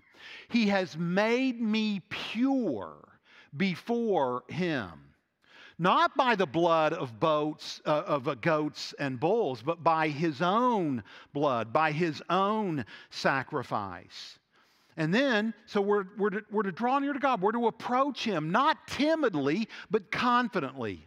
He 0.49 0.67
has 0.69 0.97
made 0.97 1.61
me 1.61 2.01
pure 2.09 2.97
before 3.57 4.45
Him. 4.49 4.91
Not 5.79 6.17
by 6.17 6.37
the 6.37 6.47
blood 6.47 6.93
of, 6.93 7.19
boats, 7.19 7.81
uh, 7.87 8.03
of 8.07 8.29
uh, 8.29 8.35
goats 8.35 8.95
and 8.99 9.19
bulls, 9.19 9.63
but 9.63 9.83
by 9.83 10.09
His 10.09 10.43
own 10.43 11.03
blood, 11.33 11.73
by 11.73 11.93
His 11.93 12.23
own 12.29 12.85
sacrifice. 13.11 14.39
And 14.97 15.13
then, 15.13 15.55
so 15.67 15.81
we're, 15.81 16.05
we're, 16.19 16.31
to, 16.31 16.45
we're 16.51 16.63
to 16.65 16.73
draw 16.73 16.99
near 16.99 17.13
to 17.13 17.19
God. 17.19 17.41
We're 17.41 17.53
to 17.53 17.67
approach 17.67 18.25
Him, 18.25 18.51
not 18.51 18.87
timidly, 18.87 19.69
but 19.91 20.11
confidently. 20.11 21.07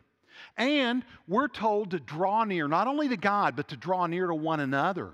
And 0.58 1.04
we're 1.28 1.48
told 1.48 1.92
to 1.92 2.00
draw 2.00 2.44
near, 2.44 2.68
not 2.68 2.88
only 2.88 3.10
to 3.10 3.18
God, 3.18 3.56
but 3.56 3.68
to 3.70 3.78
draw 3.78 4.06
near 4.08 4.28
to 4.28 4.36
one 4.36 4.60
another. 4.60 5.12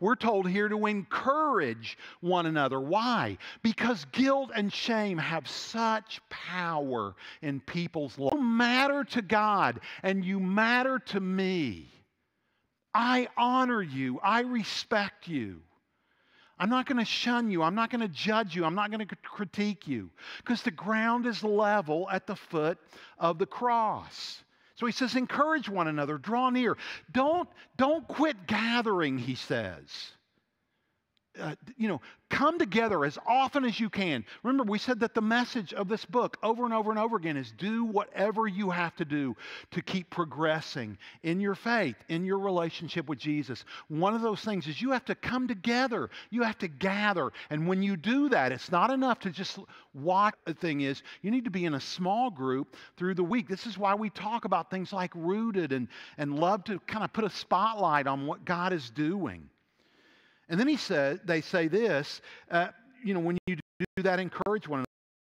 We're 0.00 0.14
told 0.14 0.48
here 0.48 0.68
to 0.68 0.86
encourage 0.86 1.98
one 2.20 2.46
another. 2.46 2.80
Why? 2.80 3.36
Because 3.62 4.04
guilt 4.12 4.52
and 4.54 4.72
shame 4.72 5.18
have 5.18 5.48
such 5.48 6.20
power 6.30 7.16
in 7.42 7.60
people's 7.60 8.16
lives. 8.16 8.36
You 8.36 8.42
matter 8.42 9.02
to 9.04 9.22
God 9.22 9.80
and 10.04 10.24
you 10.24 10.38
matter 10.38 11.00
to 11.00 11.20
me. 11.20 11.90
I 12.94 13.28
honor 13.36 13.82
you. 13.82 14.20
I 14.22 14.42
respect 14.42 15.26
you. 15.26 15.60
I'm 16.58 16.70
not 16.70 16.86
going 16.86 16.98
to 16.98 17.04
shun 17.04 17.50
you. 17.50 17.62
I'm 17.62 17.74
not 17.74 17.90
going 17.90 18.00
to 18.00 18.08
judge 18.08 18.56
you. 18.56 18.64
I'm 18.64 18.74
not 18.74 18.90
going 18.90 19.06
to 19.06 19.16
critique 19.16 19.86
you 19.86 20.10
because 20.38 20.62
the 20.62 20.70
ground 20.70 21.26
is 21.26 21.44
level 21.44 22.08
at 22.10 22.26
the 22.26 22.36
foot 22.36 22.78
of 23.18 23.38
the 23.38 23.46
cross. 23.46 24.42
So 24.74 24.86
he 24.86 24.92
says, 24.92 25.14
encourage 25.14 25.68
one 25.68 25.88
another, 25.88 26.18
draw 26.18 26.50
near. 26.50 26.76
Don't, 27.12 27.48
don't 27.76 28.06
quit 28.06 28.46
gathering, 28.46 29.18
he 29.18 29.34
says 29.34 30.12
uh, 31.40 31.54
you 31.76 31.88
know, 31.88 32.00
come 32.30 32.58
together 32.58 33.04
as 33.04 33.18
often 33.26 33.64
as 33.64 33.80
you 33.80 33.88
can. 33.88 34.24
Remember, 34.42 34.70
we 34.70 34.78
said 34.78 35.00
that 35.00 35.14
the 35.14 35.20
message 35.20 35.72
of 35.72 35.88
this 35.88 36.04
book 36.04 36.36
over 36.42 36.64
and 36.64 36.74
over 36.74 36.90
and 36.90 36.98
over 36.98 37.16
again 37.16 37.36
is 37.36 37.52
do 37.52 37.84
whatever 37.84 38.46
you 38.46 38.70
have 38.70 38.94
to 38.96 39.04
do 39.04 39.34
to 39.70 39.82
keep 39.82 40.10
progressing 40.10 40.98
in 41.22 41.40
your 41.40 41.54
faith, 41.54 41.96
in 42.08 42.24
your 42.24 42.38
relationship 42.38 43.08
with 43.08 43.18
Jesus. 43.18 43.64
One 43.88 44.14
of 44.14 44.22
those 44.22 44.42
things 44.42 44.66
is 44.66 44.80
you 44.80 44.90
have 44.92 45.04
to 45.06 45.14
come 45.14 45.48
together, 45.48 46.10
you 46.30 46.42
have 46.42 46.58
to 46.58 46.68
gather. 46.68 47.32
And 47.50 47.66
when 47.66 47.82
you 47.82 47.96
do 47.96 48.28
that, 48.28 48.52
it's 48.52 48.70
not 48.70 48.90
enough 48.90 49.20
to 49.20 49.30
just 49.30 49.58
watch. 49.94 50.34
The 50.44 50.54
thing 50.54 50.82
is, 50.82 51.02
you 51.22 51.30
need 51.30 51.44
to 51.44 51.50
be 51.50 51.64
in 51.64 51.74
a 51.74 51.80
small 51.80 52.30
group 52.30 52.76
through 52.96 53.14
the 53.14 53.24
week. 53.24 53.48
This 53.48 53.66
is 53.66 53.78
why 53.78 53.94
we 53.94 54.10
talk 54.10 54.44
about 54.44 54.70
things 54.70 54.92
like 54.92 55.12
rooted 55.14 55.72
and, 55.72 55.88
and 56.18 56.38
love 56.38 56.64
to 56.64 56.78
kind 56.80 57.04
of 57.04 57.12
put 57.12 57.24
a 57.24 57.30
spotlight 57.30 58.06
on 58.06 58.26
what 58.26 58.44
God 58.44 58.72
is 58.72 58.90
doing. 58.90 59.48
And 60.48 60.58
then 60.58 60.68
he 60.68 60.76
said, 60.76 61.20
they 61.24 61.40
say 61.40 61.68
this, 61.68 62.20
uh, 62.50 62.68
you 63.04 63.14
know, 63.14 63.20
when 63.20 63.38
you 63.46 63.56
do 63.96 64.02
that, 64.02 64.18
encourage 64.18 64.66
one 64.66 64.84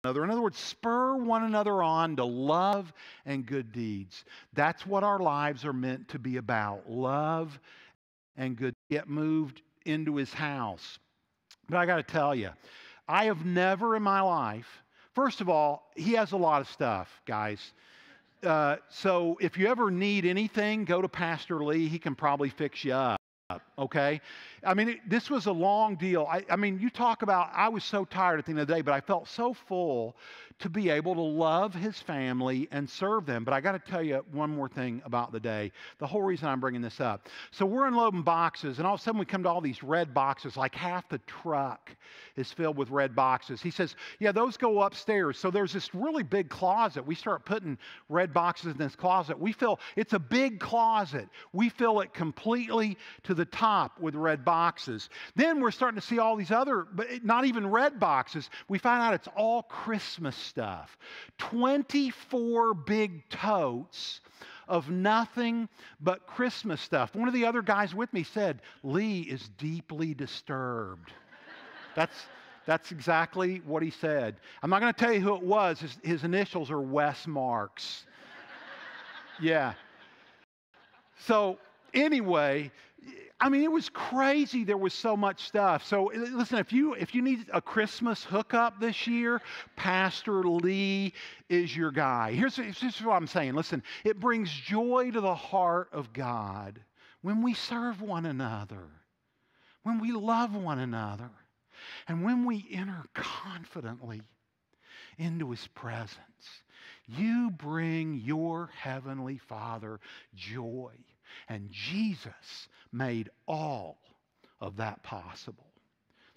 another. 0.05 0.25
In 0.25 0.31
other 0.31 0.43
words, 0.43 0.59
spur 0.59 1.17
one 1.17 1.45
another 1.45 1.83
on 1.83 2.17
to 2.17 2.25
love 2.25 2.93
and 3.27 3.45
good 3.47 3.73
deeds. 3.73 4.25
That's 4.53 4.87
what 4.87 5.05
our 5.05 5.19
lives 5.19 5.65
are 5.65 5.73
meant 5.73 6.09
to 6.11 6.19
be 6.19 6.37
about 6.37 6.91
love 6.91 7.59
and 8.37 8.57
good. 8.57 8.75
Get 8.91 9.09
moved 9.09 9.63
into 9.87 10.17
his 10.17 10.33
house. 10.33 10.99
But 11.69 11.79
I 11.79 11.87
got 11.87 11.97
to 11.97 12.03
tell 12.03 12.35
you, 12.35 12.51
I 13.09 13.25
have 13.25 13.45
never 13.45 13.97
in 13.97 14.03
my 14.03 14.21
life, 14.21 14.69
first 15.15 15.41
of 15.41 15.49
all, 15.49 15.91
he 15.97 16.13
has 16.13 16.33
a 16.33 16.37
lot 16.37 16.61
of 16.61 16.69
stuff, 16.69 17.09
guys. 17.27 17.73
Uh, 18.43 18.77
so 18.89 19.37
if 19.41 19.59
you 19.59 19.67
ever 19.67 19.91
need 19.91 20.25
anything, 20.25 20.85
go 20.85 21.03
to 21.03 21.09
Pastor 21.09 21.65
Lee. 21.65 21.89
He 21.89 21.99
can 21.99 22.15
probably 22.15 22.51
fix 22.51 22.85
you 22.85 22.93
up. 22.93 23.19
okay? 23.79 24.21
I 24.65 24.75
mean, 24.75 24.89
it, 24.91 25.09
this 25.09 25.31
was 25.31 25.47
a 25.47 25.53
long 25.53 25.97
deal. 25.97 26.27
I, 26.31 26.45
I, 26.51 26.57
mean, 26.57 26.79
you 26.79 26.91
talk 26.91 27.23
about, 27.23 27.51
I 27.55 27.69
was 27.69 27.85
so 27.85 28.05
tired 28.05 28.39
at 28.39 28.47
the 28.47 28.51
end 28.51 28.61
of 28.61 28.67
the 28.67 28.75
day, 28.75 28.81
but 28.81 28.95
I 28.95 29.01
felt 29.01 29.29
so 29.29 29.55
full 29.55 30.17
to 30.61 30.69
be 30.69 30.91
able 30.91 31.15
to 31.15 31.21
love 31.21 31.73
his 31.73 32.01
family 32.01 32.67
and 32.73 32.89
serve 32.89 33.27
them. 33.27 33.45
But 33.45 33.55
I 33.55 33.61
got 33.61 33.73
to 33.73 33.79
tell 33.91 34.03
you 34.03 34.25
one 34.33 34.51
more 34.51 34.69
thing 34.69 35.01
about 35.05 35.31
the 35.31 35.39
day. 35.39 35.71
The 35.99 36.07
whole 36.07 36.23
reason 36.23 36.49
I'm 36.49 36.59
bringing 36.59 36.83
this 36.83 37.01
up. 37.01 37.29
So 37.53 37.65
we're 37.65 37.87
unloading 37.87 38.23
boxes, 38.23 38.79
and 38.79 38.87
all 38.87 38.95
of 38.95 39.01
a 39.01 39.03
sudden 39.03 39.21
we 39.21 39.25
come 39.25 39.45
to 39.45 39.49
all 39.49 39.61
these 39.61 39.83
red 39.83 40.13
boxes, 40.13 40.57
like 40.57 40.75
half 40.75 41.09
the 41.09 41.19
truck 41.19 41.95
is 42.37 42.51
filled 42.53 42.77
with 42.77 42.91
red 42.91 43.15
boxes. 43.15 43.63
He 43.63 43.71
says, 43.71 43.95
Yeah, 44.19 44.33
those 44.33 44.57
go 44.57 44.83
upstairs. 44.83 45.39
So 45.39 45.51
there's 45.51 45.73
this 45.73 45.95
really 45.95 46.25
big 46.25 46.49
closet. 46.49 47.07
We 47.07 47.15
start 47.15 47.45
putting 47.45 47.79
red 48.09 48.33
boxes 48.33 48.73
in 48.73 48.79
this 48.79 48.97
closet. 48.97 49.39
We 49.39 49.53
fill, 49.53 49.79
it's 49.95 50.13
a 50.13 50.19
big 50.19 50.59
closet. 50.59 51.29
We 51.53 51.69
fill 51.69 52.01
it 52.01 52.13
completely 52.13 52.97
to 53.25 53.35
the 53.35 53.45
top 53.45 54.01
with 54.01 54.15
red 54.15 54.45
boxes. 54.45 54.48
Then 55.37 55.61
we're 55.61 55.71
starting 55.71 56.01
to 56.01 56.07
see 56.07 56.19
all 56.19 56.37
these 56.37 56.51
other, 56.51 56.87
but 56.93 57.25
not 57.25 57.45
even 57.45 57.71
red 57.71 58.01
boxes. 58.01 58.51
We 58.69 58.79
find 58.79 59.03
out 59.03 59.15
it's 59.15 59.29
all 59.37 59.63
Christmas 59.63 60.37
stuff. 60.37 60.97
24 61.39 62.75
big 62.75 63.29
totes 63.29 64.21
of 64.69 64.91
nothing 64.91 65.69
but 66.01 66.27
Christmas 66.27 66.81
stuff. 66.81 67.15
One 67.15 67.29
of 67.29 67.35
the 67.35 67.45
other 67.45 67.63
guys 67.63 67.95
with 67.95 68.13
me 68.13 68.23
said, 68.23 68.63
Lee 68.83 69.21
is 69.21 69.49
deeply 69.59 70.15
disturbed. 70.15 71.13
That's, 71.95 72.27
that's 72.67 72.93
exactly 72.93 73.63
what 73.65 73.83
he 73.83 73.91
said. 73.91 74.37
I'm 74.63 74.71
not 74.71 74.81
going 74.81 74.93
to 74.93 74.99
tell 74.99 75.13
you 75.13 75.21
who 75.21 75.35
it 75.35 75.43
was. 75.43 75.81
His, 75.81 75.99
his 76.03 76.25
initials 76.25 76.71
are 76.71 76.81
Wes 76.81 77.27
Marks. 77.27 78.05
yeah. 79.41 79.73
So, 81.27 81.59
anyway, 81.95 82.71
I 83.41 83.49
mean, 83.49 83.63
it 83.63 83.71
was 83.71 83.89
crazy. 83.89 84.65
There 84.65 84.77
was 84.77 84.93
so 84.93 85.17
much 85.17 85.47
stuff. 85.47 85.85
So 85.85 86.11
listen, 86.15 86.59
if 86.59 86.73
you 86.73 86.95
if 86.95 87.15
you 87.15 87.23
need 87.23 87.47
a 87.53 87.61
Christmas 87.61 88.25
hookup 88.25 88.81
this 88.81 89.07
year, 89.07 89.41
Pastor 89.77 90.43
Lee 90.43 91.13
is 91.49 91.77
your 91.77 91.93
guy. 91.93 92.33
Here's, 92.33 92.57
here's 92.57 93.01
what 93.01 93.15
I'm 93.15 93.29
saying. 93.29 93.55
Listen, 93.55 93.83
it 94.05 94.19
brings 94.19 94.51
joy 94.51 95.13
to 95.13 95.21
the 95.21 95.35
heart 95.35 95.89
of 95.93 96.13
God 96.13 96.81
when 97.23 97.43
we 97.43 97.55
serve 97.55 98.03
one 98.03 98.27
another, 98.27 98.89
when 99.85 100.01
we 100.01 100.11
love 100.11 100.57
one 100.57 100.81
another, 100.81 101.31
and 102.09 102.25
when 102.25 102.45
we 102.45 102.67
enter 102.73 103.05
confidently 103.15 104.21
into 105.17 105.51
His 105.53 105.67
presence. 105.69 106.19
You 107.07 107.51
bring 107.51 108.15
your 108.15 108.71
heavenly 108.77 109.39
Father 109.39 110.01
joy. 110.35 110.93
And 111.49 111.71
Jesus 111.71 112.69
made 112.93 113.31
all 113.47 113.99
of 114.61 114.77
that 114.77 115.03
possible. 115.03 115.67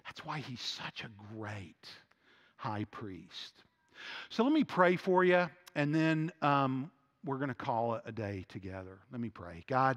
That's 0.04 0.24
why 0.24 0.38
he's 0.38 0.60
such 0.60 1.04
a 1.04 1.34
great 1.34 1.88
high 2.56 2.84
priest. 2.90 3.64
So 4.30 4.42
let 4.42 4.52
me 4.52 4.64
pray 4.64 4.96
for 4.96 5.24
you, 5.24 5.48
and 5.74 5.94
then 5.94 6.32
um, 6.42 6.90
we're 7.24 7.36
going 7.36 7.48
to 7.48 7.54
call 7.54 7.94
it 7.94 8.02
a 8.04 8.12
day 8.12 8.44
together. 8.48 8.98
Let 9.10 9.20
me 9.20 9.28
pray. 9.28 9.64
God, 9.68 9.96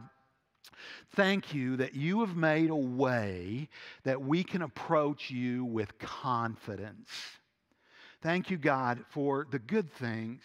thank 1.16 1.54
you 1.54 1.78
that 1.78 1.96
you 1.96 2.22
have 2.22 2.36
made 2.36 2.70
a 2.70 2.76
way 2.76 3.70
that 4.04 4.22
we 4.22 4.44
can 4.44 4.62
approach 4.62 5.32
you 5.32 5.66
with 5.66 5.98
confidence. 6.00 7.10
Thank 8.22 8.50
you, 8.50 8.58
God, 8.58 9.04
for 9.10 9.48
the 9.50 9.60
good 9.60 9.92
things 9.94 10.42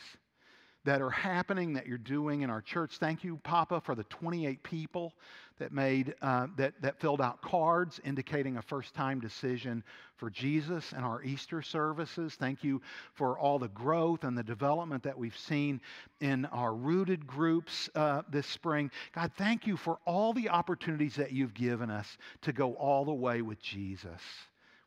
that 0.84 1.02
are 1.02 1.10
happening 1.10 1.74
that 1.74 1.86
you're 1.86 1.98
doing 1.98 2.42
in 2.42 2.50
our 2.50 2.62
church. 2.62 2.96
Thank 2.98 3.22
you, 3.22 3.38
Papa, 3.42 3.80
for 3.80 3.94
the 3.94 4.04
28 4.04 4.62
people 4.62 5.12
that 5.58 5.72
made 5.72 6.14
uh, 6.22 6.46
that 6.56 6.72
that 6.80 6.98
filled 7.00 7.20
out 7.20 7.42
cards 7.42 8.00
indicating 8.02 8.56
a 8.56 8.62
first-time 8.62 9.20
decision 9.20 9.84
for 10.16 10.30
Jesus 10.30 10.92
and 10.92 11.04
our 11.04 11.22
Easter 11.22 11.60
services. 11.60 12.34
Thank 12.34 12.64
you 12.64 12.80
for 13.12 13.38
all 13.38 13.58
the 13.58 13.68
growth 13.68 14.24
and 14.24 14.36
the 14.36 14.42
development 14.42 15.02
that 15.02 15.18
we've 15.18 15.36
seen 15.36 15.82
in 16.20 16.46
our 16.46 16.74
rooted 16.74 17.26
groups 17.26 17.90
uh, 17.94 18.22
this 18.30 18.46
spring. 18.46 18.90
God, 19.14 19.32
thank 19.36 19.66
you 19.66 19.76
for 19.76 19.98
all 20.06 20.32
the 20.32 20.48
opportunities 20.48 21.16
that 21.16 21.32
you've 21.32 21.54
given 21.54 21.90
us 21.90 22.16
to 22.42 22.52
go 22.52 22.72
all 22.74 23.04
the 23.04 23.12
way 23.12 23.42
with 23.42 23.60
Jesus. 23.60 24.20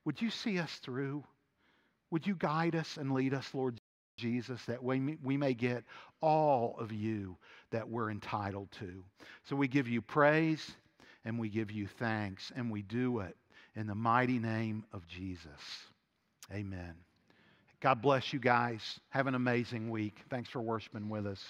Would 0.06 0.22
you 0.22 0.32
see 0.32 0.58
us 0.58 0.74
through? 0.78 1.24
Would 2.10 2.26
you 2.26 2.36
guide 2.36 2.76
us 2.76 2.98
and 2.98 3.12
lead 3.12 3.34
us, 3.34 3.54
Lord 3.54 3.80
Jesus, 4.16 4.64
that 4.66 4.84
we, 4.84 5.18
we 5.24 5.38
may 5.38 5.54
get 5.54 5.84
all 6.22 6.76
of 6.80 6.92
you 6.92 7.38
that 7.72 7.90
we're 7.90 8.12
entitled 8.12 8.70
to. 8.80 9.04
So 9.44 9.56
we 9.56 9.68
give 9.68 9.88
you 9.88 10.02
praise 10.02 10.72
and 11.26 11.40
we 11.40 11.50
give 11.50 11.72
you 11.72 11.88
thanks, 11.88 12.52
and 12.56 12.70
we 12.70 12.82
do 12.82 13.20
it 13.20 13.38
in 13.76 13.88
the 13.88 13.96
mighty 13.96 14.40
name 14.40 14.84
of 14.92 15.08
Jesus. 15.08 15.48
Amen. 16.52 16.96
God 17.80 18.02
bless 18.02 18.34
you 18.34 18.40
guys. 18.40 19.00
Have 19.10 19.28
an 19.28 19.36
amazing 19.36 19.90
week. 19.90 20.20
Thanks 20.30 20.50
for 20.50 20.62
worshiping 20.62 21.10
with 21.10 21.26
us. 21.26 21.42